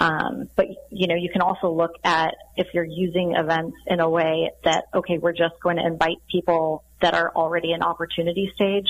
Um, 0.00 0.48
but 0.56 0.66
you 0.90 1.06
know, 1.06 1.14
you 1.14 1.28
can 1.30 1.42
also 1.42 1.70
look 1.70 1.92
at 2.04 2.34
if 2.56 2.68
you're 2.74 2.84
using 2.84 3.34
events 3.36 3.76
in 3.86 4.00
a 4.00 4.08
way 4.08 4.50
that 4.64 4.84
okay, 4.94 5.18
we're 5.18 5.32
just 5.32 5.54
going 5.62 5.76
to 5.76 5.86
invite 5.86 6.18
people 6.30 6.84
that 7.00 7.14
are 7.14 7.30
already 7.34 7.72
in 7.72 7.82
opportunity 7.82 8.50
stage. 8.54 8.88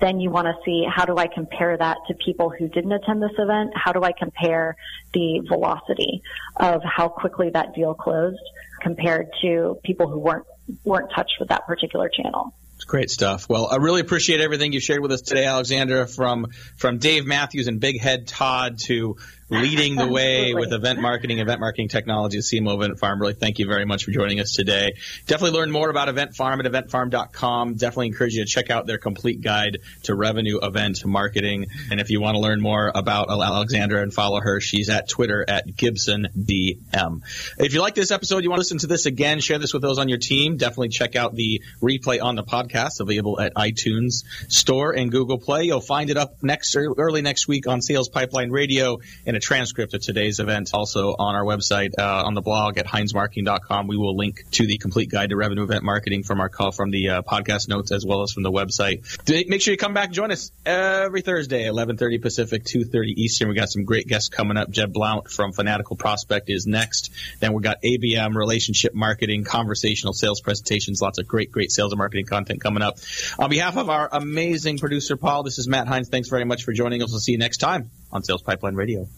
Then 0.00 0.20
you 0.20 0.30
want 0.30 0.46
to 0.46 0.54
see 0.64 0.84
how 0.88 1.04
do 1.04 1.16
I 1.16 1.28
compare 1.28 1.76
that 1.76 1.98
to 2.08 2.14
people 2.14 2.50
who 2.50 2.68
didn't 2.68 2.92
attend 2.92 3.22
this 3.22 3.30
event? 3.38 3.72
How 3.74 3.92
do 3.92 4.02
I 4.02 4.12
compare 4.12 4.76
the 5.12 5.40
velocity 5.46 6.22
of 6.56 6.82
how 6.84 7.08
quickly 7.08 7.50
that 7.50 7.74
deal 7.74 7.94
closed 7.94 8.40
compared 8.82 9.28
to 9.42 9.78
people 9.84 10.08
who 10.08 10.18
weren't 10.18 10.46
weren't 10.84 11.10
touched 11.14 11.34
with 11.38 11.50
that 11.50 11.66
particular 11.66 12.08
channel? 12.08 12.54
It's 12.76 12.84
great 12.84 13.08
stuff. 13.08 13.48
Well, 13.48 13.68
I 13.70 13.76
really 13.76 14.00
appreciate 14.00 14.40
everything 14.40 14.72
you 14.72 14.80
shared 14.80 15.00
with 15.00 15.12
us 15.12 15.22
today, 15.22 15.44
Alexandra, 15.44 16.06
from 16.08 16.48
from 16.76 16.98
Dave 16.98 17.24
Matthews 17.24 17.68
and 17.68 17.78
Big 17.78 18.00
Head 18.00 18.26
Todd 18.26 18.80
to 18.86 19.16
leading 19.50 19.96
the 19.96 20.06
way 20.06 20.54
with 20.54 20.72
event 20.72 21.00
marketing, 21.00 21.38
event 21.38 21.60
marketing 21.60 21.88
technology 21.88 22.38
at 22.38 22.44
CMO 22.44 22.74
Event 22.74 22.98
Farm. 22.98 23.20
Really, 23.20 23.34
thank 23.34 23.58
you 23.58 23.66
very 23.66 23.84
much 23.84 24.04
for 24.04 24.10
joining 24.10 24.40
us 24.40 24.52
today. 24.52 24.94
Definitely 25.26 25.58
learn 25.58 25.70
more 25.70 25.90
about 25.90 26.08
Event 26.08 26.34
Farm 26.34 26.60
at 26.60 26.66
eventfarm.com. 26.66 27.74
Definitely 27.74 28.08
encourage 28.08 28.34
you 28.34 28.44
to 28.44 28.50
check 28.50 28.70
out 28.70 28.86
their 28.86 28.98
complete 28.98 29.40
guide 29.40 29.78
to 30.04 30.14
revenue 30.14 30.58
event 30.62 31.04
marketing. 31.04 31.66
And 31.90 32.00
if 32.00 32.10
you 32.10 32.20
want 32.20 32.36
to 32.36 32.40
learn 32.40 32.60
more 32.60 32.90
about 32.94 33.30
Alexandra 33.30 34.02
and 34.02 34.12
follow 34.12 34.40
her, 34.40 34.60
she's 34.60 34.88
at 34.88 35.08
Twitter 35.08 35.44
at 35.46 35.76
Gibson 35.76 36.28
DM. 36.36 37.22
If 37.58 37.74
you 37.74 37.80
like 37.80 37.94
this 37.94 38.10
episode, 38.10 38.44
you 38.44 38.50
want 38.50 38.58
to 38.58 38.60
listen 38.60 38.78
to 38.78 38.86
this 38.86 39.06
again, 39.06 39.40
share 39.40 39.58
this 39.58 39.72
with 39.72 39.82
those 39.82 39.98
on 39.98 40.08
your 40.08 40.18
team. 40.18 40.56
Definitely 40.56 40.88
check 40.88 41.16
out 41.16 41.34
the 41.34 41.62
replay 41.82 42.22
on 42.22 42.36
the 42.36 42.44
podcast 42.44 43.00
available 43.00 43.40
at 43.40 43.54
iTunes 43.54 44.24
Store 44.48 44.92
and 44.92 45.10
Google 45.10 45.38
Play. 45.38 45.64
You'll 45.64 45.80
find 45.80 46.10
it 46.10 46.16
up 46.16 46.42
next 46.42 46.74
early 46.76 47.22
next 47.22 47.48
week 47.48 47.66
on 47.66 47.80
Sales 47.80 48.08
Pipeline 48.08 48.50
Radio 48.50 48.98
and 49.26 49.33
and 49.34 49.42
a 49.42 49.44
transcript 49.44 49.94
of 49.94 50.00
today's 50.00 50.38
event 50.38 50.70
also 50.72 51.08
on 51.18 51.34
our 51.34 51.42
website 51.42 51.90
uh, 51.98 52.22
on 52.24 52.34
the 52.34 52.40
blog 52.40 52.78
at 52.78 52.86
heinzmarketing.com. 52.86 53.88
We 53.88 53.96
will 53.96 54.16
link 54.16 54.44
to 54.52 54.64
the 54.64 54.78
complete 54.78 55.10
guide 55.10 55.30
to 55.30 55.36
revenue 55.36 55.64
event 55.64 55.82
marketing 55.82 56.22
from 56.22 56.40
our 56.40 56.48
call 56.48 56.70
from 56.70 56.92
the 56.92 57.08
uh, 57.08 57.22
podcast 57.22 57.68
notes 57.68 57.90
as 57.90 58.06
well 58.06 58.22
as 58.22 58.30
from 58.30 58.44
the 58.44 58.52
website. 58.52 59.02
Make 59.48 59.60
sure 59.60 59.72
you 59.72 59.78
come 59.78 59.92
back 59.92 60.06
and 60.06 60.14
join 60.14 60.30
us 60.30 60.52
every 60.64 61.22
Thursday, 61.22 61.64
11:30 61.64 62.22
Pacific, 62.22 62.62
2:30 62.62 63.06
Eastern. 63.16 63.48
We 63.48 63.56
got 63.56 63.70
some 63.70 63.84
great 63.84 64.06
guests 64.06 64.28
coming 64.28 64.56
up. 64.56 64.70
Jeb 64.70 64.92
Blount 64.92 65.28
from 65.28 65.52
Fanatical 65.52 65.96
Prospect 65.96 66.48
is 66.48 66.64
next. 66.64 67.10
Then 67.40 67.54
we 67.54 67.62
got 67.62 67.82
ABM, 67.82 68.36
relationship 68.36 68.94
marketing, 68.94 69.42
conversational 69.42 70.12
sales 70.12 70.40
presentations, 70.40 71.02
lots 71.02 71.18
of 71.18 71.26
great, 71.26 71.50
great 71.50 71.72
sales 71.72 71.90
and 71.90 71.98
marketing 71.98 72.26
content 72.26 72.60
coming 72.60 72.84
up. 72.84 72.98
On 73.40 73.50
behalf 73.50 73.76
of 73.76 73.90
our 73.90 74.08
amazing 74.12 74.78
producer 74.78 75.16
Paul, 75.16 75.42
this 75.42 75.58
is 75.58 75.66
Matt 75.66 75.88
Heinz. 75.88 76.08
Thanks 76.08 76.28
very 76.28 76.44
much 76.44 76.62
for 76.62 76.72
joining 76.72 77.02
us. 77.02 77.10
We'll 77.10 77.18
see 77.18 77.32
you 77.32 77.38
next 77.38 77.56
time 77.56 77.90
on 78.12 78.22
Sales 78.22 78.42
Pipeline 78.42 78.76
Radio. 78.76 79.08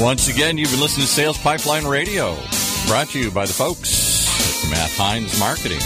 Once 0.00 0.28
again, 0.28 0.58
you've 0.58 0.70
been 0.70 0.80
listening 0.80 1.06
to 1.06 1.12
Sales 1.12 1.38
Pipeline 1.38 1.86
Radio, 1.86 2.34
brought 2.86 3.08
to 3.10 3.18
you 3.18 3.30
by 3.30 3.46
the 3.46 3.52
folks 3.52 4.64
at 4.64 4.70
Matt 4.70 4.90
Heinz 4.92 5.38
Marketing, 5.38 5.80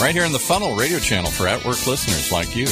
right 0.00 0.14
here 0.14 0.24
on 0.24 0.32
the 0.32 0.38
Funnel 0.38 0.74
Radio 0.76 0.98
channel 0.98 1.30
for 1.30 1.48
at 1.48 1.64
work 1.64 1.86
listeners 1.86 2.30
like 2.32 2.54
you. 2.56 2.66